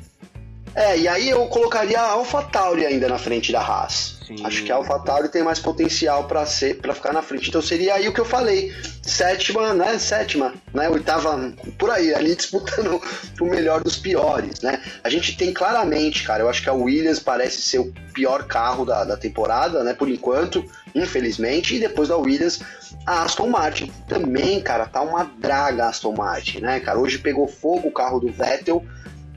[0.74, 4.17] É, e aí eu colocaria a AlphaTauri ainda na frente da Haas.
[4.28, 4.44] Sim.
[4.44, 7.48] Acho que a AlphaTauri tem mais potencial para ser para ficar na frente.
[7.48, 8.70] Então seria aí o que eu falei.
[9.02, 9.98] Sétima, né?
[9.98, 10.86] Sétima, né?
[10.90, 13.00] Oitava, por aí, ali disputando
[13.40, 14.82] o melhor dos piores, né?
[15.02, 18.84] A gente tem claramente, cara, eu acho que a Williams parece ser o pior carro
[18.84, 19.94] da, da temporada, né?
[19.94, 20.62] Por enquanto,
[20.94, 21.76] infelizmente.
[21.76, 22.60] E depois da Williams,
[23.06, 26.98] a Aston Martin também, cara, tá uma draga a Aston Martin, né, cara?
[26.98, 28.84] Hoje pegou fogo o carro do Vettel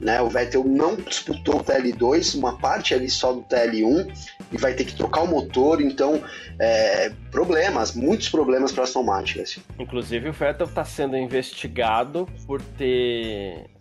[0.02, 0.20] né?
[0.20, 4.12] O Vettel não disputou o TL2, uma parte ali só do TL1
[4.50, 6.20] e vai ter que trocar o motor, então
[6.58, 9.40] é, problemas, muitos problemas para Aston Martin.
[9.40, 9.62] Assim.
[9.78, 13.71] Inclusive o Vettel está sendo investigado por ter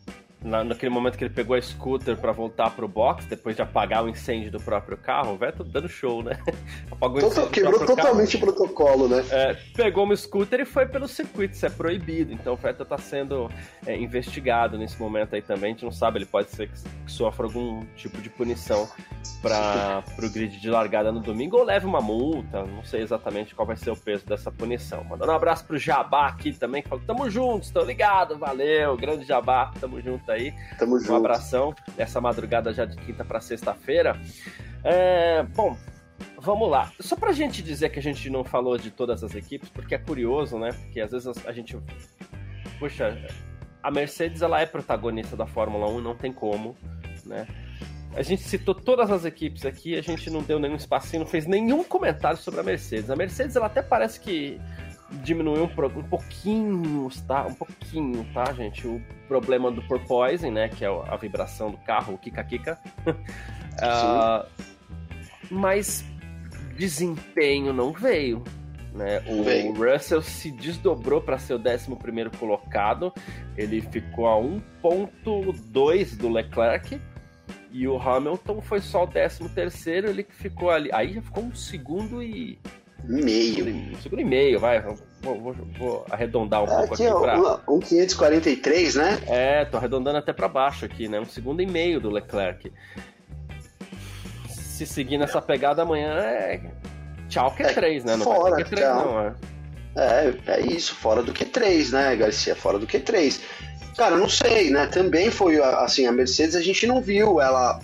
[0.44, 4.04] na, naquele momento que ele pegou a scooter para voltar pro box, depois de apagar
[4.04, 6.38] o incêndio do próprio carro, o Vettel dando show, né?
[6.90, 8.52] Apagou o incêndio Quebrou totalmente carro.
[8.52, 9.24] o protocolo, né?
[9.30, 12.34] É, pegou uma scooter e foi pelo circuito, isso é proibido.
[12.34, 13.50] Então o Vettel tá sendo
[13.86, 15.72] é, investigado nesse momento aí também.
[15.72, 16.74] A gente não sabe, ele pode ser que,
[17.06, 18.90] que sofra algum tipo de punição
[19.42, 23.68] para pro grid de largada no domingo ou leve uma multa, não sei exatamente qual
[23.68, 25.04] vai ser o peso dessa punição.
[25.04, 29.26] Mandando um abraço pro Jabá aqui também, que falou: tamo juntos, tô ligado, valeu, grande
[29.26, 30.54] Jabá, tamo junto aí.
[30.78, 31.16] Tamo um junto.
[31.16, 34.20] abração nessa madrugada já de quinta para sexta-feira.
[34.84, 35.78] É, bom,
[36.38, 36.92] vamos lá.
[37.00, 39.98] Só pra gente dizer que a gente não falou de todas as equipes, porque é
[39.98, 40.72] curioso, né?
[40.72, 41.78] Porque às vezes a gente.
[42.80, 43.18] Puxa,
[43.84, 46.76] a Mercedes ela é protagonista da Fórmula 1, não tem como,
[47.26, 47.48] né?
[48.14, 51.46] A gente citou todas as equipes aqui, a gente não deu nenhum espacinho, não fez
[51.46, 53.10] nenhum comentário sobre a Mercedes.
[53.10, 54.60] A Mercedes ela até parece que
[55.24, 57.46] diminuiu um, um pouquinho, tá?
[57.46, 58.88] Um pouquinho, tá, gente?
[58.88, 60.70] O problema do porpoising, né?
[60.70, 62.80] Que é a vibração do carro, o kika-kika.
[63.08, 64.48] uh,
[65.50, 66.04] mas
[66.78, 68.44] desempenho não veio.
[68.94, 69.22] Né?
[69.28, 69.74] O veio.
[69.74, 73.14] Russell se desdobrou para ser o 11 colocado.
[73.58, 77.00] Ele ficou a 1,2 do Leclerc.
[77.74, 80.90] E o Hamilton foi só o 13 terceiro, ele que ficou ali.
[80.92, 82.60] Aí já ficou um segundo e
[83.04, 83.68] meio.
[83.68, 84.82] Um segundo e meio, vai.
[84.82, 87.60] Vou, vou, vou arredondar um é, pouco aqui pra...
[87.68, 89.20] Um 543, né?
[89.28, 91.20] É, tô arredondando até para baixo aqui, né?
[91.20, 92.72] Um segundo e meio do Leclerc.
[94.48, 96.62] Se seguir nessa pegada amanhã, é...
[97.30, 98.16] Tchau que é 3, né?
[98.18, 99.34] Não fora, vai ter Q3, não, é.
[99.96, 102.56] É, é isso, fora do Q3, né, Garcia?
[102.56, 103.42] Fora do Q3.
[103.96, 104.88] Cara, não sei, né?
[104.88, 107.80] Também foi assim, a Mercedes a gente não viu ela,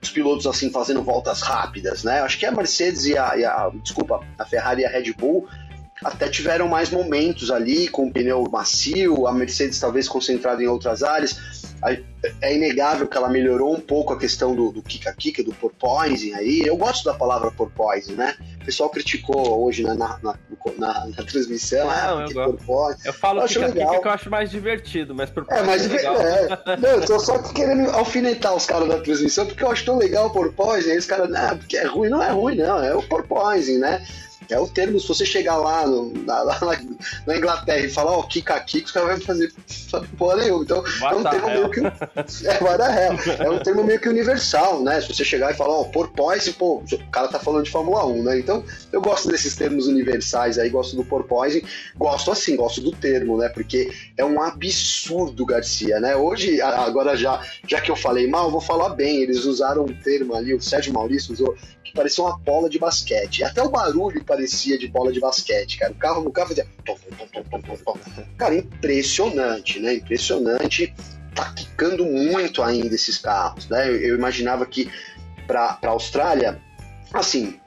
[0.00, 2.20] os pilotos assim fazendo voltas rápidas, né?
[2.20, 5.48] Acho que a Mercedes e a, e a desculpa, a Ferrari e a Red Bull
[6.04, 11.02] até tiveram mais momentos ali com o pneu macio, a Mercedes talvez concentrada em outras
[11.02, 11.36] áreas.
[12.40, 16.62] É inegável que ela melhorou um pouco a questão do, do kika-kika, do porpoising aí.
[16.66, 18.34] Eu gosto da palavra porpoising, né?
[18.60, 20.34] O pessoal criticou hoje na, na, na,
[20.76, 21.88] na, na transmissão.
[21.88, 23.06] Ah, Não, eu, gosto.
[23.06, 26.16] eu falo kika-kika que eu acho mais divertido, mas porpoising é, mais é legal.
[26.20, 26.76] É.
[26.76, 30.26] Não, eu tô só querendo alfinetar os caras da transmissão porque eu acho tão legal
[30.26, 30.90] o porpoising.
[30.90, 32.08] Aí os caras, não, porque é ruim.
[32.08, 32.82] Não é ruim, não.
[32.82, 34.04] É o porpoising, né?
[34.50, 36.58] É o termo, se você chegar lá, no, na, lá
[37.26, 39.52] na, Inglaterra e falar, ó, oh, Kika Kika, os caras vão fazer
[40.16, 40.62] porra nenhuma.
[40.62, 41.80] Então, é um termo meio que.
[42.46, 43.14] É, vai dar real.
[43.38, 45.00] É um termo meio que universal, né?
[45.00, 48.06] Se você chegar e falar, ó, oh, porpoise, pô, o cara tá falando de Fórmula
[48.06, 48.38] 1, né?
[48.38, 51.64] Então, eu gosto desses termos universais aí, gosto do porpoise,
[51.96, 53.48] gosto assim, gosto do termo, né?
[53.48, 56.16] Porque é um absurdo, Garcia, né?
[56.16, 59.22] Hoje, agora já, já que eu falei mal, vou falar bem.
[59.22, 61.54] Eles usaram um termo ali, o Sérgio Maurício usou
[61.88, 63.42] que parecia uma bola de basquete.
[63.42, 64.37] Até o barulho parecia
[64.78, 65.92] de bola de basquete, cara.
[65.92, 66.66] O carro no carro fazia.
[68.36, 69.94] Cara, impressionante, né?
[69.94, 70.94] Impressionante.
[71.34, 73.88] Tá quicando muito ainda esses carros, né?
[73.88, 74.90] Eu, imaginava que
[75.46, 76.60] para a Austrália,
[77.12, 77.58] assim,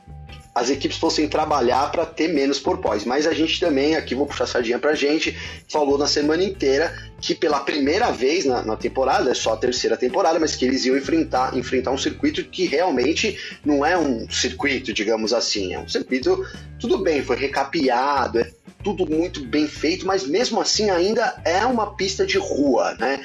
[0.53, 3.05] as equipes fossem trabalhar para ter menos porpóis.
[3.05, 5.35] Mas a gente também, aqui vou puxar a sardinha para a gente,
[5.69, 9.95] falou na semana inteira que pela primeira vez na, na, temporada, é só a terceira
[9.95, 14.91] temporada, mas que eles iam enfrentar, enfrentar um circuito que realmente não é um circuito,
[14.91, 16.45] digamos assim, é um circuito,
[16.79, 18.51] tudo bem, foi recapeado, é
[18.83, 23.23] tudo muito bem feito, mas mesmo assim ainda é uma pista de rua, né?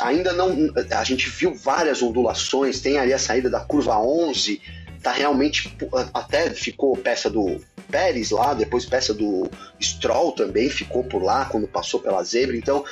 [0.00, 0.72] Ainda não.
[0.90, 4.62] A gente viu várias ondulações, tem ali a saída da curva 11
[5.02, 5.76] tá realmente
[6.14, 7.60] até ficou peça do
[7.90, 12.56] Pérez lá, depois peça do Stroll também ficou por lá quando passou pela zebra.
[12.56, 12.84] Então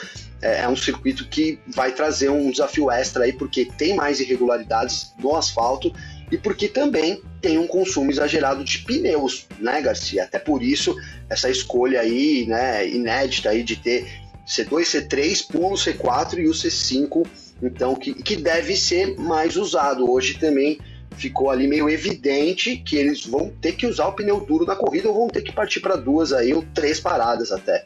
[0.43, 5.13] é, é um circuito que vai trazer um desafio extra aí porque tem mais irregularidades
[5.19, 5.93] no asfalto
[6.31, 10.25] e porque também tem um consumo exagerado de pneus, né, Garcia?
[10.25, 10.95] Até por isso
[11.29, 14.07] essa escolha aí, né, inédita aí de ter
[14.47, 17.27] C2, C3, pulo C4 e o C5,
[17.63, 20.79] então que, que deve ser mais usado hoje também
[21.17, 25.09] ficou ali meio evidente que eles vão ter que usar o pneu duro na corrida
[25.09, 27.85] ou vão ter que partir para duas aí ou três paradas até.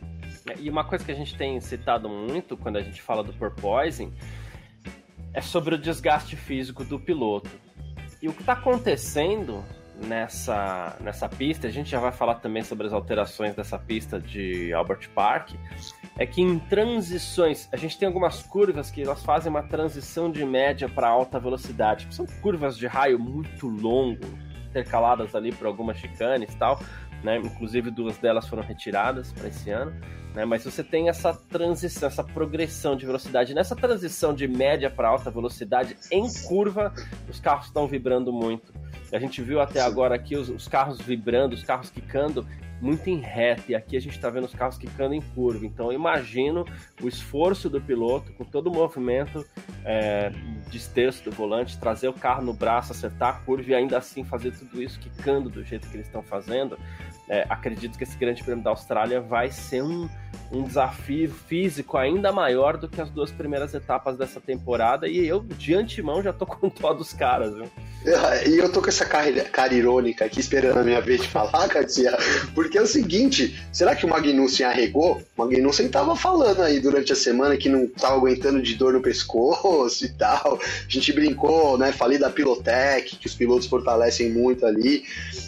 [0.49, 3.33] É, e uma coisa que a gente tem citado muito quando a gente fala do
[3.33, 4.13] porpoising
[5.33, 7.51] é sobre o desgaste físico do piloto.
[8.23, 9.65] E o que está acontecendo
[10.03, 14.73] nessa, nessa pista, a gente já vai falar também sobre as alterações dessa pista de
[14.73, 15.53] Albert Park,
[16.19, 20.45] é que em transições, a gente tem algumas curvas que elas fazem uma transição de
[20.45, 24.25] média para alta velocidade, são curvas de raio muito longo,
[24.69, 26.81] intercaladas ali por algumas chicanes e tal,
[27.23, 27.39] né?
[27.39, 29.93] Inclusive duas delas foram retiradas para esse ano,
[30.35, 30.45] né?
[30.45, 33.55] Mas você tem essa transição, essa progressão de velocidade.
[33.55, 36.93] Nessa transição de média para alta velocidade em curva,
[37.29, 38.73] os carros estão vibrando muito.
[39.15, 39.87] A gente viu até Sim.
[39.87, 42.47] agora aqui os, os, carros vibrando, os carros quicando
[42.81, 45.65] muito em reta, e aqui a gente está vendo os carros quicando em curva.
[45.65, 46.67] Então eu imagino
[47.01, 49.47] o esforço do piloto com todo o movimento
[49.85, 50.31] é,
[50.69, 54.25] de esterço do volante, trazer o carro no braço, acertar a curva e ainda assim
[54.25, 56.79] fazer tudo isso quicando do jeito que eles estão fazendo.
[57.29, 60.09] É, acredito que esse Grande Prêmio da Austrália vai ser um,
[60.53, 65.09] um desafio físico ainda maior do que as duas primeiras etapas dessa temporada.
[65.09, 67.71] E eu, de antemão, já tô com dó dos caras, viu?
[68.47, 71.67] E eu tô com essa cara, cara irônica aqui esperando a minha vez de falar,
[71.73, 72.15] Garcia,
[72.55, 75.23] porque é o seguinte: será que o Magnussen arregou?
[75.37, 79.01] O Magnussen tava falando aí durante a semana que não tava aguentando de dor no
[79.01, 80.59] pescoço e tal.
[80.61, 81.93] A gente brincou, né?
[81.93, 85.05] Falei da Pilotec, que os pilotos fortalecem muito ali.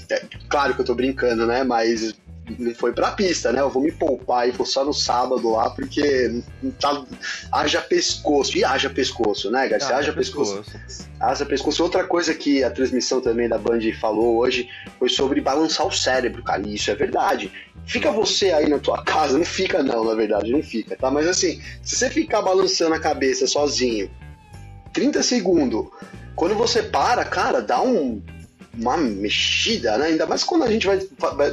[0.09, 1.63] É, claro que eu tô brincando, né?
[1.67, 2.15] Mas
[2.59, 3.61] não foi pra pista, né?
[3.61, 6.43] Eu vou me poupar e vou só no sábado lá, porque
[6.81, 7.05] tá,
[7.51, 8.57] haja pescoço.
[8.57, 9.89] E haja pescoço, né, Garcia?
[9.89, 10.63] Haja, haja pescoço.
[10.63, 11.09] pescoço.
[11.19, 11.83] Haja pescoço.
[11.83, 16.43] Outra coisa que a transmissão também da Band falou hoje foi sobre balançar o cérebro,
[16.43, 16.63] cara.
[16.67, 17.51] E isso é verdade.
[17.85, 21.11] Fica você aí na tua casa, não fica não, na verdade, não fica, tá?
[21.11, 24.11] Mas assim, se você ficar balançando a cabeça sozinho,
[24.93, 25.87] 30 segundos,
[26.35, 28.23] quando você para, cara, dá um
[28.79, 30.07] uma mexida, né?
[30.07, 30.99] Ainda mais quando a gente vai,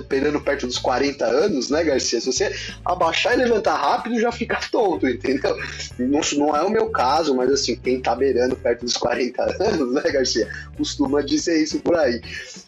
[0.07, 2.19] pegando perto dos 40 anos, né, Garcia?
[2.19, 5.55] Se você abaixar e levantar rápido, já fica tonto, entendeu?
[5.97, 9.93] Não, não é o meu caso, mas assim, quem tá beirando perto dos 40 anos,
[9.93, 10.47] né, Garcia?
[10.77, 12.21] Costuma dizer isso por aí.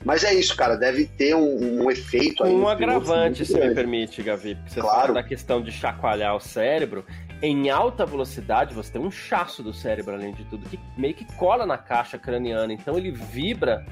[0.04, 2.52] Mas é isso, cara, deve ter um, um efeito aí.
[2.52, 5.02] Um agravante, se me permite, Gavi, porque você claro.
[5.02, 7.06] fala da questão de chacoalhar o cérebro.
[7.42, 11.26] Em alta velocidade, você tem um chasso do cérebro, além de tudo, que meio que
[11.36, 12.72] cola na caixa craniana.
[12.72, 13.86] Então ele vibra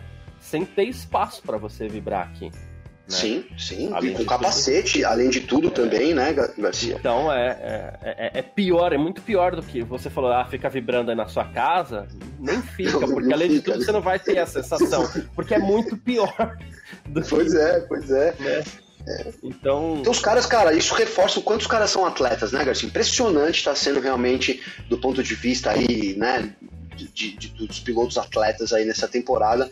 [0.43, 2.45] sem ter espaço para você vibrar aqui.
[2.45, 2.51] Né?
[3.07, 3.91] Sim, sim.
[3.93, 6.95] Além e com capacete, tudo, além de tudo é, também, né, Garcia?
[6.99, 10.69] Então é, é, é, é, pior, é muito pior do que você falou, ah, fica
[10.69, 12.07] vibrando aí na sua casa.
[12.39, 13.59] Nem fica, não, porque não além fica.
[13.59, 15.09] de tudo você não vai ter a sensação.
[15.35, 16.57] Porque é muito pior.
[17.29, 18.35] pois que, é, pois é.
[18.39, 18.63] Né?
[19.05, 19.33] É.
[19.43, 19.97] Então...
[19.99, 22.87] então, os caras, cara, isso reforça o quanto os caras são atletas, né, Garcia?
[22.87, 26.53] Impressionante está sendo realmente do ponto de vista aí, né,
[26.95, 29.69] de, de, dos pilotos atletas aí nessa temporada.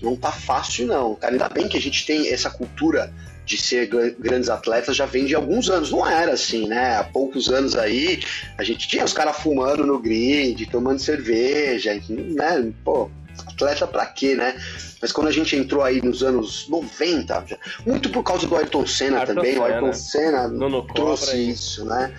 [0.00, 1.14] Não tá fácil, não.
[1.14, 3.12] Cara, ainda bem que a gente tem essa cultura
[3.44, 5.90] de ser grandes atletas já vem de alguns anos.
[5.90, 6.96] Não era assim, né?
[6.96, 8.22] Há poucos anos aí,
[8.56, 12.72] a gente tinha os caras fumando no grid, tomando cerveja, né?
[12.84, 13.10] Pô,
[13.46, 14.54] atleta para quê, né?
[15.00, 17.44] Mas quando a gente entrou aí nos anos 90,
[17.86, 19.62] muito por causa do Ayrton Senna Ayrton também, Senna.
[19.62, 20.50] o Ayrton Senna
[20.94, 22.12] trouxe isso, né?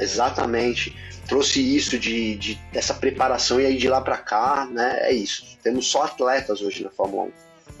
[0.00, 0.96] Exatamente.
[1.28, 4.98] Trouxe isso de, de dessa preparação e aí de lá para cá, né?
[5.02, 5.56] É isso.
[5.62, 7.30] Temos só atletas hoje na Fórmula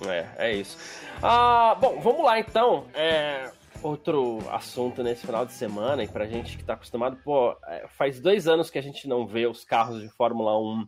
[0.04, 0.10] 1.
[0.10, 0.78] É, é isso.
[1.22, 2.86] Ah, bom, vamos lá então.
[2.94, 3.50] É,
[3.82, 8.20] outro assunto nesse final de semana, e pra gente que tá acostumado, pô, é, faz
[8.20, 10.86] dois anos que a gente não vê os carros de Fórmula 1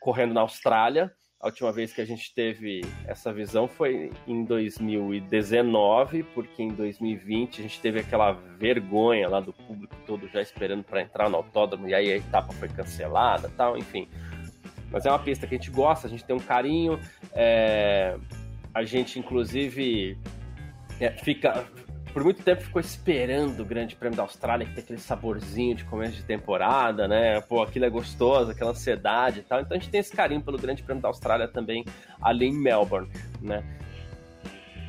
[0.00, 1.12] correndo na Austrália.
[1.44, 7.60] A última vez que a gente teve essa visão foi em 2019, porque em 2020
[7.60, 11.86] a gente teve aquela vergonha lá do público todo já esperando para entrar no autódromo
[11.86, 14.08] e aí a etapa foi cancelada, tal, enfim.
[14.90, 16.98] Mas é uma pista que a gente gosta, a gente tem um carinho,
[17.34, 18.16] é...
[18.72, 20.16] a gente inclusive
[20.98, 21.66] é, fica
[22.14, 25.82] por muito tempo ficou esperando o Grande Prêmio da Austrália, que tem aquele saborzinho de
[25.82, 27.40] começo de temporada, né?
[27.40, 29.60] Pô, aquilo é gostoso, aquela ansiedade e tal.
[29.60, 31.84] Então a gente tem esse carinho pelo Grande Prêmio da Austrália também
[32.22, 33.10] ali em Melbourne,
[33.42, 33.64] né?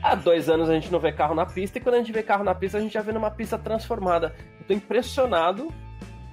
[0.04, 2.22] Há dois anos a gente não vê carro na pista, e quando a gente vê
[2.22, 4.36] carro na pista, a gente já vê numa pista transformada.
[4.60, 5.74] Eu tô impressionado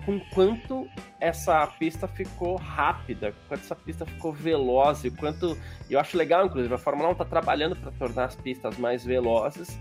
[0.05, 0.87] com quanto
[1.19, 5.57] essa pista ficou rápida, quanto essa pista ficou veloz, e quanto.
[5.89, 9.81] Eu acho legal, inclusive, a Fórmula 1 está trabalhando para tornar as pistas mais velozes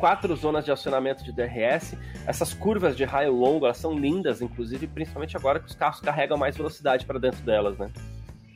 [0.00, 1.94] quatro zonas de acionamento de DRS.
[2.26, 6.38] Essas curvas de raio longo, elas são lindas, inclusive, principalmente agora que os carros carregam
[6.38, 7.90] mais velocidade para dentro delas, né?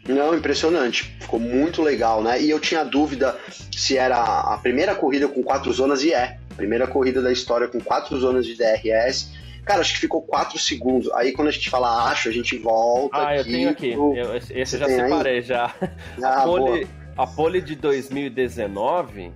[0.08, 1.16] Não, impressionante.
[1.20, 2.40] Ficou muito legal, né?
[2.40, 3.38] E eu tinha dúvida
[3.70, 6.38] se era a primeira corrida com quatro zonas, e é.
[6.56, 9.32] Primeira corrida da história com quatro zonas de DRS.
[9.64, 11.10] Cara, acho que ficou quatro segundos.
[11.12, 13.16] Aí quando a gente fala acho, a gente volta.
[13.16, 13.92] Ah, aqui eu tenho aqui.
[13.92, 14.14] Pro...
[14.14, 15.42] Eu, esse eu já separei aí?
[15.42, 15.74] já.
[16.22, 19.32] Ah, a, pole, a pole de 2019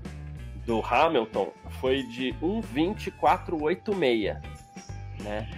[0.69, 1.51] do Hamilton
[1.81, 4.39] foi de 1,2486,
[5.21, 5.49] né?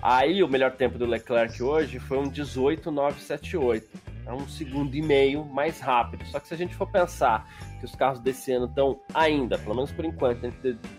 [0.00, 3.98] Aí o melhor tempo do Leclerc hoje foi um 18,978.
[4.24, 6.24] É um segundo e meio mais rápido.
[6.26, 7.46] Só que se a gente for pensar
[7.80, 10.44] que os carros desse ano estão ainda, pelo menos por enquanto,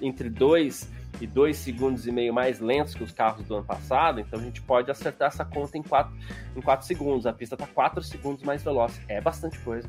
[0.01, 4.19] entre 2 e 2 segundos e meio mais lentos que os carros do ano passado,
[4.19, 6.11] então a gente pode acertar essa conta em 4
[6.55, 7.25] em quatro segundos.
[7.27, 8.99] A pista está 4 segundos mais veloz.
[9.07, 9.87] É bastante coisa.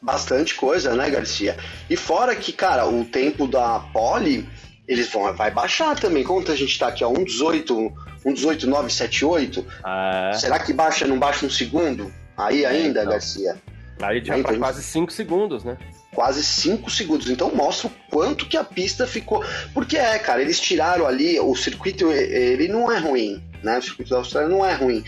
[0.00, 1.56] Bastante coisa, né, Garcia?
[1.88, 4.46] E fora que, cara, o tempo da pole,
[4.86, 6.22] eles vão vai baixar também.
[6.22, 7.92] Quanto a gente está aqui, ó, 1,18,
[8.26, 9.64] 1,18978.
[9.86, 10.32] É.
[10.34, 12.12] Será que baixa, não baixa um segundo?
[12.36, 13.12] Aí ainda, então.
[13.12, 13.56] Garcia?
[14.02, 15.78] Aí já para quase 5 segundos, né?
[16.14, 17.28] Quase 5 segundos.
[17.28, 19.44] Então mostra o quanto que a pista ficou.
[19.72, 23.78] Porque é, cara, eles tiraram ali, o circuito, ele não é ruim, né?
[23.78, 25.04] O circuito da Austrália não é ruim.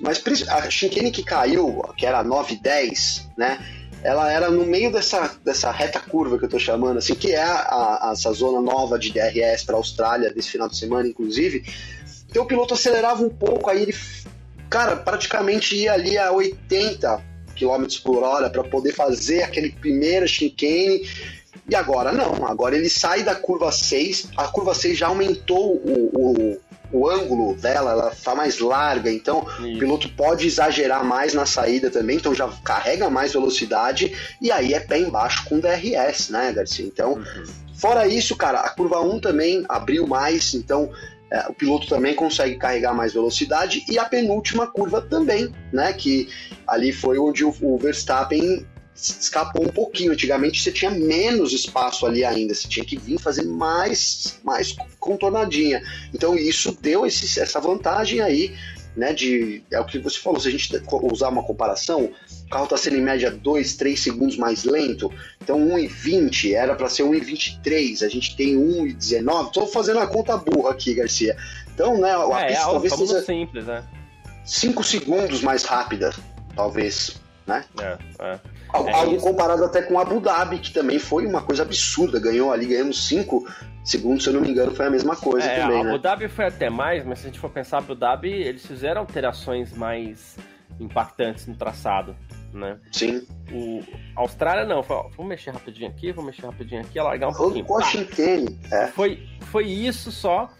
[0.00, 3.58] Mas a chicane que caiu, que era 910, né?
[4.02, 7.42] Ela era no meio dessa, dessa reta curva que eu tô chamando, assim, que é
[7.42, 11.64] a, a essa zona nova de DRS para Austrália desse final de semana, inclusive.
[12.30, 13.94] Então o piloto acelerava um pouco, aí ele,
[14.70, 17.29] cara, praticamente ia ali a 80
[17.60, 21.06] km por hora para poder fazer aquele primeiro chicane.
[21.68, 26.10] E agora não, agora ele sai da curva 6, a curva 6 já aumentou o,
[26.12, 26.58] o,
[26.92, 29.76] o ângulo dela, ela está mais larga, então Isso.
[29.76, 34.74] o piloto pode exagerar mais na saída também, então já carrega mais velocidade e aí
[34.74, 36.84] é pé embaixo com DRS, né, Garcia?
[36.84, 37.44] Então, uhum.
[37.76, 40.90] fora isso, cara, a curva 1 também abriu mais, então
[41.30, 45.92] é, o piloto também consegue carregar mais velocidade e a penúltima curva também, né?
[45.92, 46.28] Que
[46.66, 50.12] ali foi onde o, o Verstappen escapou um pouquinho.
[50.12, 55.82] Antigamente você tinha menos espaço ali ainda, você tinha que vir fazer mais, mais contornadinha.
[56.12, 58.54] Então isso deu esse, essa vantagem aí
[58.96, 60.70] né, de é o que você falou, se a gente
[61.04, 62.12] usar uma comparação,
[62.46, 66.88] o carro está sendo em média 2, 3 segundos mais lento, então 1,20 era para
[66.88, 71.36] ser 1,23, a gente tem 1,19, estou fazendo a conta burra aqui, Garcia.
[71.72, 73.84] Então, né, a é, pista é, talvez seja simples, né?
[74.44, 76.12] 5 segundos mais rápida,
[76.56, 77.64] talvez, né?
[77.80, 78.40] É, é.
[78.72, 82.66] Algo é comparado até com Abu Dhabi, que também foi uma coisa absurda, ganhou ali,
[82.66, 83.44] ganhamos 5
[83.82, 85.90] Segundo, se eu não me engano, foi a mesma coisa é, também, né?
[85.90, 89.00] Abu Dhabi foi até mais, mas se a gente for pensar, Abu Dhabi, eles fizeram
[89.00, 90.36] alterações mais
[90.78, 92.14] impactantes no traçado,
[92.52, 92.78] né?
[92.92, 93.26] Sim.
[93.50, 93.82] O
[94.14, 97.32] a Austrália não, foi, ó, vamos mexer rapidinho aqui, vamos mexer rapidinho aqui, alargar um
[97.32, 97.66] pouquinho.
[97.66, 98.86] Washington, é.
[98.88, 100.50] Foi, foi isso só.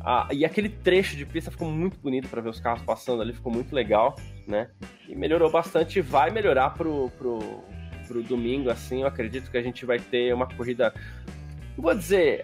[0.00, 3.32] Ah, e aquele trecho de pista ficou muito bonito para ver os carros passando ali,
[3.32, 4.70] ficou muito legal, né?
[5.08, 7.38] E melhorou bastante, vai melhorar pro, pro,
[8.06, 10.92] pro domingo, assim, eu acredito que a gente vai ter uma corrida
[11.76, 12.42] vou dizer,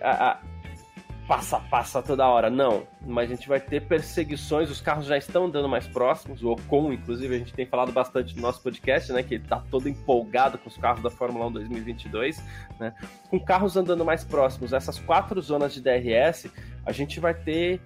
[1.27, 2.87] passa, passa toda hora, não.
[3.07, 6.43] Mas a gente vai ter perseguições, os carros já estão andando mais próximos.
[6.43, 9.23] O Ocon, inclusive, a gente tem falado bastante no nosso podcast, né?
[9.23, 12.43] Que ele tá todo empolgado com os carros da Fórmula 1 2022,
[12.79, 12.95] né?
[13.31, 16.51] Com carros andando mais próximos, essas quatro zonas de DRS,
[16.85, 17.81] a gente vai ter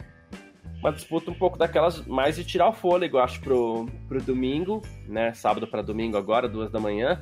[0.80, 5.32] uma disputa um pouco daquelas mais de tirar o fôlego, acho, pro, pro domingo, né?
[5.34, 7.20] Sábado para domingo agora, duas da manhã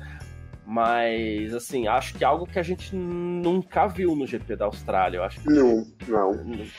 [0.67, 5.17] Mas, assim, acho que é algo que a gente nunca viu no GP da Austrália.
[5.17, 5.49] Eu acho que...
[5.49, 6.33] Não, não.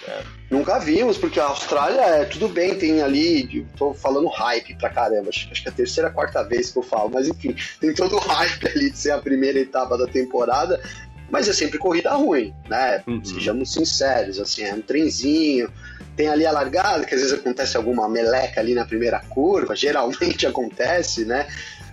[0.09, 0.23] É.
[0.51, 3.65] Nunca vimos, porque a Austrália é tudo bem, tem ali.
[3.77, 5.29] Tô falando hype pra caramba.
[5.29, 8.17] Acho, acho que é a terceira, quarta vez que eu falo, mas enfim, tem todo
[8.17, 10.81] o hype ali de ser a primeira etapa da temporada.
[11.31, 13.03] Mas é sempre corrida ruim, né?
[13.07, 13.25] Uhum.
[13.25, 15.73] Sejamos sinceros, assim, é um trenzinho,
[16.17, 20.47] tem ali a largada, que às vezes acontece alguma meleca ali na primeira curva, geralmente
[20.47, 21.47] acontece, né?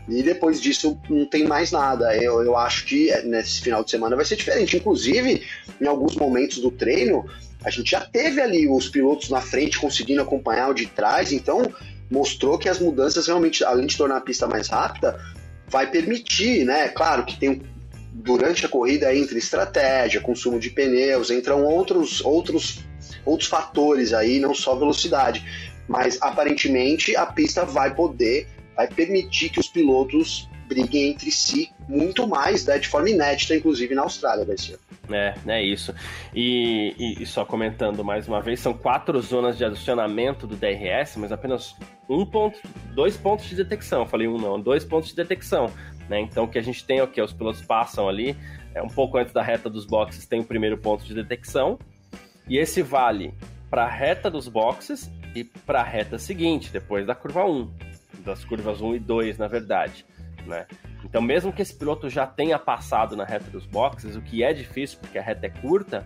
[0.07, 2.15] E depois disso não tem mais nada.
[2.15, 4.75] Eu, eu acho que é, nesse final de semana vai ser diferente.
[4.75, 5.43] Inclusive,
[5.79, 7.25] em alguns momentos do treino,
[7.63, 11.71] a gente já teve ali os pilotos na frente conseguindo acompanhar o de trás, então
[12.11, 15.19] mostrou que as mudanças realmente, além de tornar a pista mais rápida,
[15.67, 16.89] vai permitir, né?
[16.89, 17.61] Claro que tem
[18.11, 22.83] durante a corrida entra estratégia, consumo de pneus, entram outros outros
[23.25, 25.43] outros fatores aí, não só velocidade,
[25.87, 32.27] mas aparentemente a pista vai poder vai permitir que os pilotos briguem entre si muito
[32.27, 34.79] mais, né, de forma inédita, inclusive na Austrália, vai ser.
[35.11, 35.93] É, é isso.
[36.33, 41.17] E, e, e, só comentando mais uma vez, são quatro zonas de adicionamento do DRS,
[41.17, 41.75] mas apenas
[42.09, 42.59] um ponto,
[42.93, 44.05] dois pontos de detecção.
[44.05, 45.69] Falei um não, dois pontos de detecção.
[46.09, 46.21] Né?
[46.21, 48.35] Então o que a gente tem é o que os pilotos passam ali,
[48.73, 51.77] é um pouco antes da reta dos boxes tem o primeiro ponto de detecção,
[52.47, 53.33] e esse vale
[53.69, 57.92] para a reta dos boxes e para a reta seguinte, depois da curva 1
[58.23, 60.05] das curvas 1 e 2, na verdade.
[60.45, 60.65] Né?
[61.03, 64.53] Então, mesmo que esse piloto já tenha passado na reta dos boxes, o que é
[64.53, 66.05] difícil porque a reta é curta,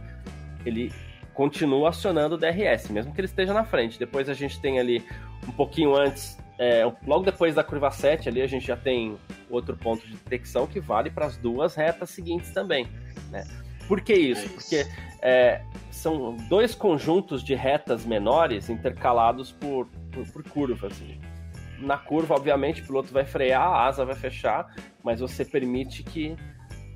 [0.65, 0.91] ele
[1.33, 3.99] continua acionando o DRS, mesmo que ele esteja na frente.
[3.99, 5.05] Depois a gente tem ali
[5.47, 9.17] um pouquinho antes, é, logo depois da curva 7, ali a gente já tem
[9.49, 12.87] outro ponto de detecção que vale para as duas retas seguintes também.
[13.29, 13.45] Né?
[13.87, 14.45] Por que isso?
[14.45, 14.87] É porque
[15.21, 15.61] é,
[15.91, 20.91] são dois conjuntos de retas menores intercalados por, por, por curvas.
[20.91, 21.19] Assim
[21.79, 24.73] na curva, obviamente, o piloto vai frear, a asa vai fechar,
[25.03, 26.35] mas você permite que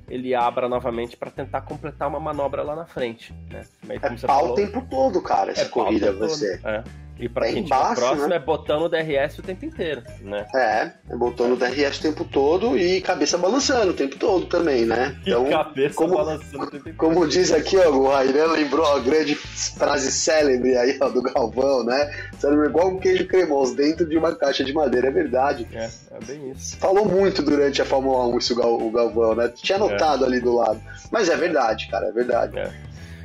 [0.08, 3.32] ele abra novamente para tentar completar uma manobra lá na frente.
[3.50, 3.64] Né?
[3.88, 6.60] é pau falou, o tempo todo, cara, essa é corrida você.
[6.64, 6.84] É.
[7.18, 8.36] E para quem embaixo, próximo né?
[8.36, 10.46] é botando o DRS o tempo inteiro, né?
[10.54, 14.84] É, é botando o DRS o tempo todo e cabeça balançando o tempo todo também,
[14.84, 15.16] né?
[15.22, 16.96] Então, e cabeça como, balançando o tempo inteiro.
[16.98, 21.84] Como diz aqui, ó, o Rairan lembrou a grande frase célebre aí, ó, do Galvão,
[21.84, 22.12] né?
[22.38, 25.68] Célebre igual um queijo cremoso dentro de uma caixa de madeira, é verdade.
[25.72, 26.76] É, é bem isso.
[26.78, 29.52] Falou muito durante a Fórmula 1 isso o Galvão, né?
[29.54, 30.26] Tinha anotado é.
[30.26, 30.80] ali do lado.
[31.10, 32.58] Mas é verdade, cara, é verdade.
[32.58, 32.72] É.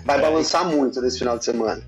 [0.05, 0.21] Vai é.
[0.21, 1.81] balançar muito nesse final de semana.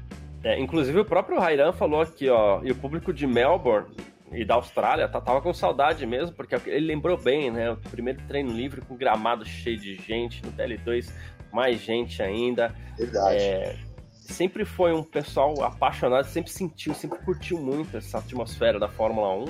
[0.44, 3.88] É, inclusive o próprio Rairan falou aqui, ó, e o público de Melbourne
[4.32, 7.72] e da Austrália tá, tava com saudade mesmo, porque ele lembrou bem, né?
[7.72, 11.12] O primeiro treino livre com gramado cheio de gente, no TL2
[11.52, 12.74] mais gente ainda.
[12.98, 13.38] Verdade.
[13.38, 13.76] É,
[14.14, 19.46] sempre foi um pessoal apaixonado, sempre sentiu, sempre curtiu muito essa atmosfera da Fórmula 1.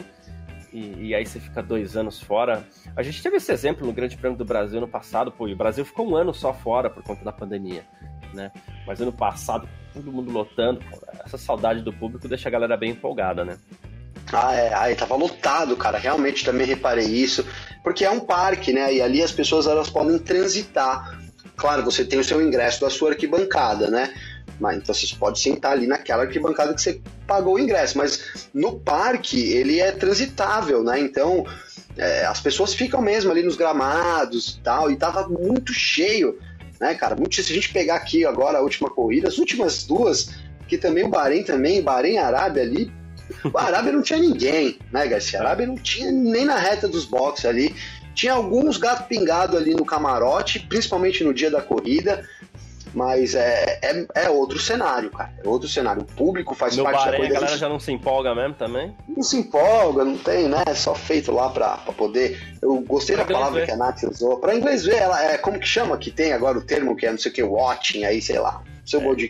[0.71, 2.63] E, e, aí você fica dois anos fora.
[2.95, 5.57] A gente teve esse exemplo no Grande Prêmio do Brasil no passado, pô, e o
[5.57, 7.83] Brasil ficou um ano só fora por conta da pandemia,
[8.33, 8.51] né?
[8.85, 10.81] Mas ano passado, todo mundo lotando.
[11.25, 13.57] Essa saudade do público deixa a galera bem empolgada, né?
[14.31, 15.97] Ah, é, aí tava lotado, cara.
[15.97, 17.45] Realmente também reparei isso.
[17.83, 18.93] Porque é um parque, né?
[18.93, 21.19] E ali as pessoas elas podem transitar.
[21.55, 24.13] Claro, você tem o seu ingresso da sua arquibancada, né?
[24.59, 27.97] Mas, então você pode sentar ali naquela arquibancada que você pagou o ingresso.
[27.97, 30.99] Mas no parque ele é transitável, né?
[30.99, 31.45] Então
[31.97, 34.91] é, as pessoas ficam mesmo ali nos gramados e tal.
[34.91, 36.37] E tava muito cheio
[36.79, 37.15] né, cara?
[37.15, 40.31] Muito, se a gente pegar aqui agora a última corrida, as últimas duas,
[40.67, 42.91] que também o Bahrein também, Bahrein Arábia ali,
[43.53, 45.39] o Arábia não tinha ninguém, né, Garcia?
[45.39, 47.75] A Arábia não tinha nem na reta dos boxes ali.
[48.15, 52.27] Tinha alguns gato pingado ali no camarote, principalmente no dia da corrida,
[52.93, 55.31] mas é, é, é, outro cenário, cara.
[55.43, 56.01] É outro cenário.
[56.01, 57.33] O público faz no parte Bahrein, da coisa.
[57.33, 58.95] a galera já não se empolga mesmo também?
[59.07, 60.63] Não se empolga, não tem, né?
[60.67, 62.39] É só feito lá pra, pra poder.
[62.61, 63.65] Eu gostei pra da palavra ver.
[63.65, 64.37] que a Nath usou.
[64.37, 67.11] Pra inglês ver, ela é como que chama que tem agora o termo que é
[67.11, 68.61] não sei o que, watching aí, sei lá.
[68.85, 69.15] Seu é.
[69.15, 69.29] de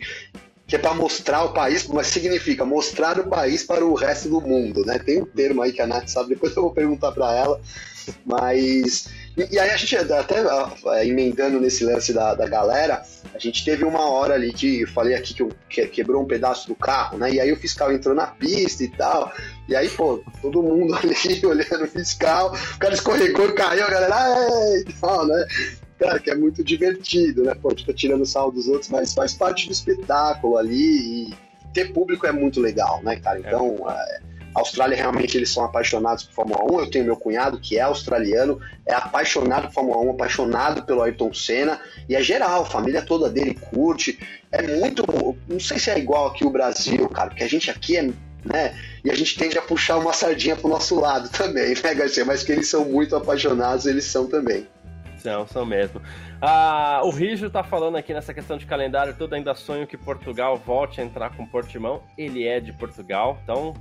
[0.66, 4.40] que é para mostrar o país, mas significa mostrar o país para o resto do
[4.40, 5.00] mundo, né?
[5.00, 7.60] Tem um termo aí que a Nath sabe, depois eu vou perguntar para ela,
[8.24, 13.02] mas e, e, aí a gente até é, emendando nesse lance da, da galera,
[13.34, 16.26] a gente teve uma hora ali que eu falei aqui que, eu, que quebrou um
[16.26, 17.32] pedaço do carro, né?
[17.32, 19.32] E aí o fiscal entrou na pista e tal.
[19.68, 24.36] E aí, pô, todo mundo ali olhando o fiscal, o cara escorregou, caiu, a galera,
[24.86, 25.46] e tal, né?
[25.98, 27.54] Cara, que é muito divertido, né?
[27.54, 31.34] Pô, tipo, tirando sal dos outros, mas faz parte do espetáculo ali e
[31.72, 33.38] ter público é muito legal, né, cara?
[33.38, 33.92] Então, é.
[33.92, 36.80] É, Austrália realmente eles são apaixonados por Fórmula 1.
[36.80, 41.32] Eu tenho meu cunhado que é australiano, é apaixonado por Fórmula 1, apaixonado pelo Ayrton
[41.32, 44.18] Senna e é geral, a família toda dele curte.
[44.50, 45.04] É muito,
[45.48, 48.10] não sei se é igual aqui o Brasil, cara, porque a gente aqui é
[48.44, 48.74] né?
[49.04, 52.24] E a gente tende a puxar uma sardinha pro nosso lado também, né, Garcia?
[52.24, 54.66] Mas que eles são muito apaixonados, eles são também.
[55.18, 56.00] São, são mesmo.
[56.40, 60.56] Ah, o Rijo tá falando aqui nessa questão de calendário, todo ainda sonho que Portugal
[60.56, 62.02] volte a entrar com Portimão.
[62.16, 63.74] Ele é de Portugal, então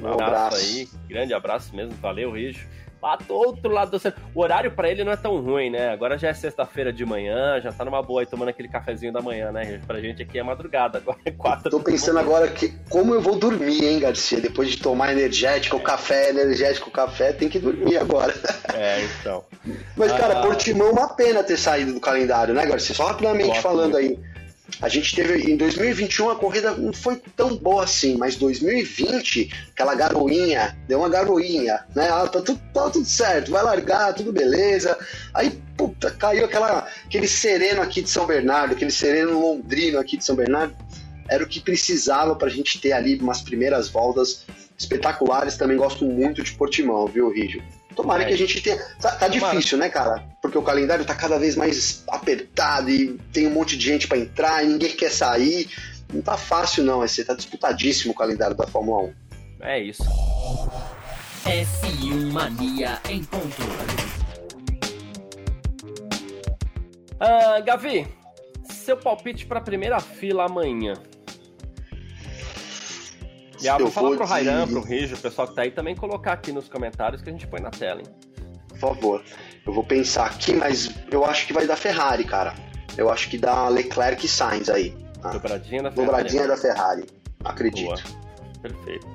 [0.00, 2.66] um abraço, abraço aí, grande abraço mesmo, valeu, Rijo
[3.06, 4.20] lá do outro lado do centro.
[4.34, 5.90] O horário para ele não é tão ruim, né?
[5.90, 9.20] Agora já é sexta-feira de manhã, já tá numa boa aí tomando aquele cafezinho da
[9.20, 9.80] manhã, né?
[9.86, 11.70] Pra gente aqui é madrugada, agora é quatro.
[11.70, 14.40] Tô pensando agora que como eu vou dormir, hein, Garcia?
[14.40, 18.34] Depois de tomar energético, café, energético, café, tem que dormir agora.
[18.76, 19.42] É, então.
[19.96, 20.42] Mas, cara, ah...
[20.42, 22.94] Portimão, uma pena ter saído do calendário, né, Garcia?
[22.94, 24.18] Só rapidamente falando aí.
[24.80, 29.94] A gente teve em 2021 a corrida não foi tão boa assim, mas 2020, aquela
[29.94, 32.08] garoinha, deu uma garoinha, né?
[32.10, 34.98] Ah, tá tudo, tá tudo certo, vai largar, tudo beleza.
[35.32, 40.24] Aí, puta, caiu aquela, aquele sereno aqui de São Bernardo, aquele sereno londrino aqui de
[40.24, 40.76] São Bernardo.
[41.28, 44.44] Era o que precisava para a gente ter ali umas primeiras voltas
[44.78, 45.56] espetaculares.
[45.56, 47.62] Também gosto muito de Portimão, viu, Rígio?
[47.96, 48.26] Tomara é.
[48.26, 48.76] que a gente tenha.
[49.00, 50.22] Tá, tá difícil, né, cara?
[50.42, 54.18] Porque o calendário tá cada vez mais apertado e tem um monte de gente para
[54.18, 55.70] entrar e ninguém quer sair.
[56.12, 57.02] Não tá fácil, não.
[57.02, 59.14] Esse tá disputadíssimo o calendário da Fórmula 1.
[59.62, 60.04] É isso.
[61.44, 63.62] F1 Mania em ponto.
[67.14, 68.06] Uh, Gavi,
[68.68, 70.92] seu palpite para a primeira fila amanhã.
[73.62, 74.72] E ah, vou falar pro Rairan, de...
[74.72, 77.46] pro Rijo, o pessoal que tá aí, também colocar aqui nos comentários que a gente
[77.46, 78.06] põe na tela, hein?
[78.68, 79.24] Por favor.
[79.66, 82.54] Eu vou pensar aqui, mas eu acho que vai dar Ferrari, cara.
[82.96, 84.94] Eu acho que dá Leclerc e Sainz aí.
[85.22, 85.30] Ah.
[85.30, 86.06] Dobradinha da Ferrari.
[86.06, 87.06] Dobradinha da Ferrari.
[87.44, 87.86] Acredito.
[87.86, 87.98] Boa.
[88.62, 89.06] Perfeito.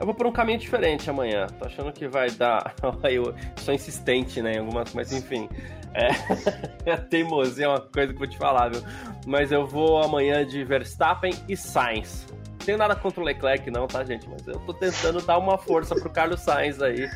[0.00, 1.46] Eu vou por um caminho diferente amanhã.
[1.58, 2.74] Tô achando que vai dar.
[3.10, 4.54] eu sou insistente, né?
[4.54, 5.48] Em algumas, mas enfim.
[5.94, 8.82] É, a teimosia é uma coisa que eu vou te falar, viu?
[9.26, 12.26] Mas eu vou amanhã de Verstappen e Sainz
[12.62, 14.28] tenho nada contra o Leclerc, não, tá, gente?
[14.28, 17.08] Mas eu tô tentando dar uma força pro Carlos Sainz aí,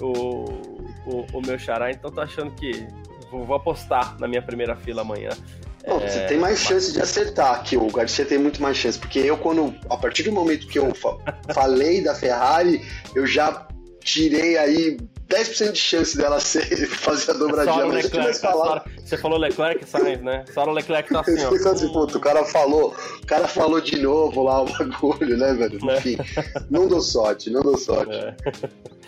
[0.00, 0.44] o,
[1.06, 2.86] o, o meu xará, então tô achando que
[3.30, 5.30] vou, vou apostar na minha primeira fila amanhã.
[5.86, 8.98] Não, é, você tem mais chance de acertar que o Garcia tem muito mais chance,
[8.98, 11.16] porque eu quando a partir do momento que eu fa
[11.54, 12.84] falei da Ferrari,
[13.14, 13.66] eu já
[14.02, 14.98] tirei aí
[15.30, 17.86] 10% de chance dela ser, fazer a dobradinha.
[17.86, 18.84] Mas Leclerc, falar...
[18.98, 20.44] você falou Leclerc Sainz, né?
[20.52, 21.70] Só o Leclerc tá assim, ó.
[21.70, 25.90] assim, puto, o cara falou, o cara falou de novo lá o bagulho, né, velho?
[25.90, 25.98] É.
[25.98, 26.18] Enfim,
[26.68, 28.12] não dou sorte, não dou sorte.
[28.12, 28.34] É.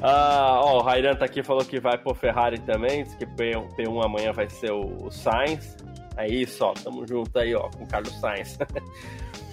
[0.00, 3.74] Ah, ó, o Rairan tá aqui falou que vai pro Ferrari também, diz que P1,
[3.74, 5.76] P1 amanhã vai ser o, o Sainz.
[6.16, 8.56] É isso, ó, tamo junto aí, ó, com o Carlos Sainz.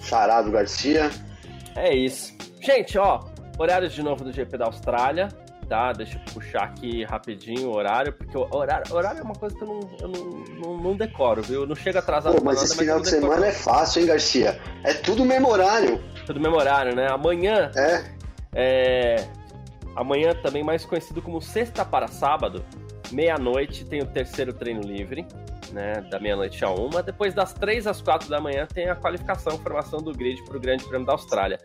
[0.04, 1.10] Charado Garcia.
[1.74, 2.32] É isso.
[2.60, 3.24] Gente, ó,
[3.58, 5.30] horários de novo do GP da Austrália
[5.68, 5.92] tá?
[5.92, 9.62] Deixa eu puxar aqui rapidinho o horário, porque o horário, horário é uma coisa que
[9.62, 10.24] eu não, eu não,
[10.60, 11.62] não, não decoro, viu?
[11.62, 14.60] Eu não chego atrasado Pô, mas nada, esse final de semana é fácil, hein, Garcia?
[14.84, 16.02] É tudo mesmo horário.
[16.24, 17.08] Tudo mesmo horário, né?
[17.10, 17.70] Amanhã.
[17.74, 18.04] É.
[18.52, 19.28] é
[19.94, 22.64] amanhã também mais conhecido como sexta para sábado,
[23.10, 25.26] meia-noite tem o terceiro treino livre.
[25.72, 27.02] Né, da meia-noite a uma.
[27.02, 30.60] Depois das três às quatro da manhã tem a qualificação, formação do grid para o
[30.60, 31.58] Grande Prêmio da Austrália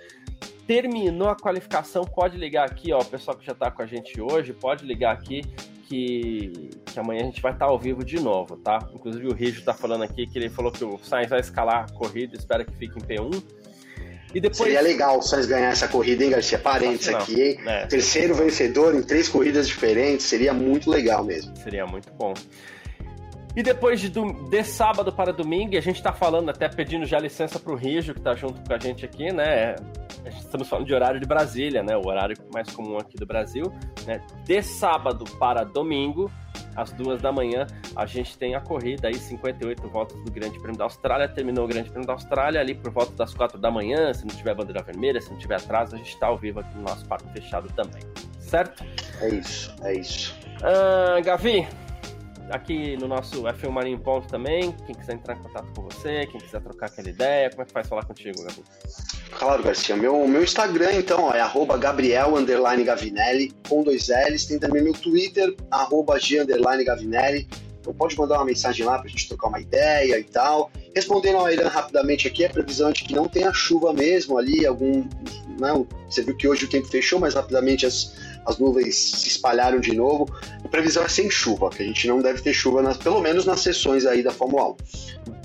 [0.71, 4.21] terminou a qualificação, pode ligar aqui, ó, o pessoal que já está com a gente
[4.21, 5.41] hoje, pode ligar aqui
[5.85, 8.79] que, que amanhã a gente vai estar tá ao vivo de novo, tá?
[8.93, 11.93] Inclusive o Rijo está falando aqui que ele falou que o Sainz vai escalar a
[11.93, 13.43] corrida, espera que fique em P1.
[14.33, 14.59] E depois...
[14.59, 16.57] Seria legal o Sainz ganhar essa corrida, hein, Garcia?
[16.57, 17.59] Parênteses aqui, hein?
[17.65, 21.53] É, Terceiro vencedor em três corridas diferentes, seria muito legal mesmo.
[21.57, 22.33] Seria muito bom.
[23.55, 27.59] E depois de, de sábado para domingo, a gente está falando, até pedindo já licença
[27.59, 29.75] para o Rijo, que está junto com a gente aqui, né?
[30.25, 31.97] Estamos falando de horário de Brasília, né?
[31.97, 33.65] O horário mais comum aqui do Brasil.
[34.05, 34.21] Né?
[34.45, 36.31] De sábado para domingo,
[36.75, 40.77] às duas da manhã, a gente tem a corrida aí, 58 voltas do Grande Prêmio
[40.77, 41.27] da Austrália.
[41.27, 44.13] Terminou o Grande Prêmio da Austrália ali por volta das quatro da manhã.
[44.13, 46.75] Se não tiver bandeira vermelha, se não tiver atraso, a gente está ao vivo aqui
[46.77, 48.01] no nosso parque fechado também.
[48.39, 48.83] Certo?
[49.19, 50.37] É isso, é isso.
[50.57, 51.67] Uh, Gavi,
[52.51, 54.71] aqui no nosso F1 Marinho Ponto também.
[54.85, 57.71] Quem quiser entrar em contato com você, quem quiser trocar aquela ideia, como é que
[57.71, 58.63] faz falar contigo, Gabi?
[59.31, 59.95] Claro, Garcia.
[59.95, 62.33] Meu, meu Instagram, então, é arroba Gabriel
[62.83, 64.45] Gavinelli, com dois L's.
[64.45, 67.47] Tem também meu Twitter, arroba G Gavinelli.
[67.81, 70.71] Então pode mandar uma mensagem lá pra gente trocar uma ideia e tal.
[70.95, 74.65] Respondendo ao Airan rapidamente aqui, a previsão é de que não tenha chuva mesmo ali,
[74.65, 75.03] algum.
[75.59, 78.13] Não, você viu que hoje o tempo fechou, mas rapidamente as,
[78.45, 80.27] as nuvens se espalharam de novo.
[80.63, 83.45] A previsão é sem chuva, que a gente não deve ter chuva, nas, pelo menos
[83.45, 84.75] nas sessões aí da Fórmula 1.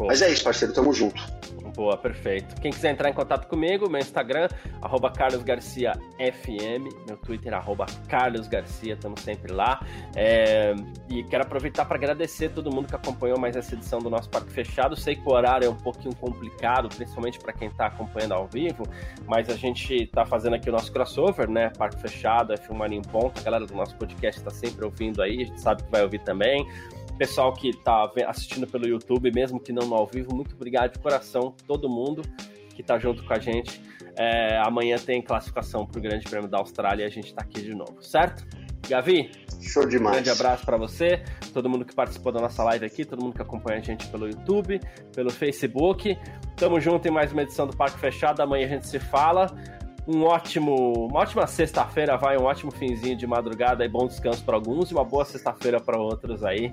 [0.06, 1.22] Mas é isso, parceiro, tamo junto.
[1.76, 2.58] Boa, perfeito.
[2.58, 4.48] Quem quiser entrar em contato comigo, meu Instagram,
[4.80, 5.98] arroba carlosgarciafm,
[7.06, 9.84] meu Twitter, arroba carlosgarcia, estamos sempre lá.
[10.16, 10.74] É...
[11.10, 14.50] E quero aproveitar para agradecer todo mundo que acompanhou mais essa edição do nosso Parque
[14.50, 14.96] Fechado.
[14.96, 18.84] Sei que o horário é um pouquinho complicado, principalmente para quem está acompanhando ao vivo,
[19.26, 21.70] mas a gente está fazendo aqui o nosso crossover, né?
[21.76, 23.38] Parque Fechado, F1 Marinho Ponto.
[23.38, 26.20] A galera do nosso podcast está sempre ouvindo aí, a gente sabe que vai ouvir
[26.20, 26.66] também.
[27.18, 30.98] Pessoal que está assistindo pelo YouTube, mesmo que não no ao vivo, muito obrigado de
[30.98, 32.22] coração, todo mundo
[32.74, 33.80] que está junto com a gente.
[34.16, 37.62] É, amanhã tem classificação para o Grande Prêmio da Austrália e a gente está aqui
[37.62, 38.46] de novo, certo?
[38.88, 40.18] Gavi, Show demais.
[40.18, 43.34] Um grande abraço para você, todo mundo que participou da nossa live aqui, todo mundo
[43.34, 44.80] que acompanha a gente pelo YouTube,
[45.14, 46.16] pelo Facebook.
[46.56, 48.40] Tamo junto em mais uma edição do Parque Fechado.
[48.40, 49.46] Amanhã a gente se fala.
[50.06, 54.54] Um ótimo, uma ótima sexta-feira, vai um ótimo finzinho de madrugada e bom descanso para
[54.54, 56.72] alguns e uma boa sexta-feira para outros aí.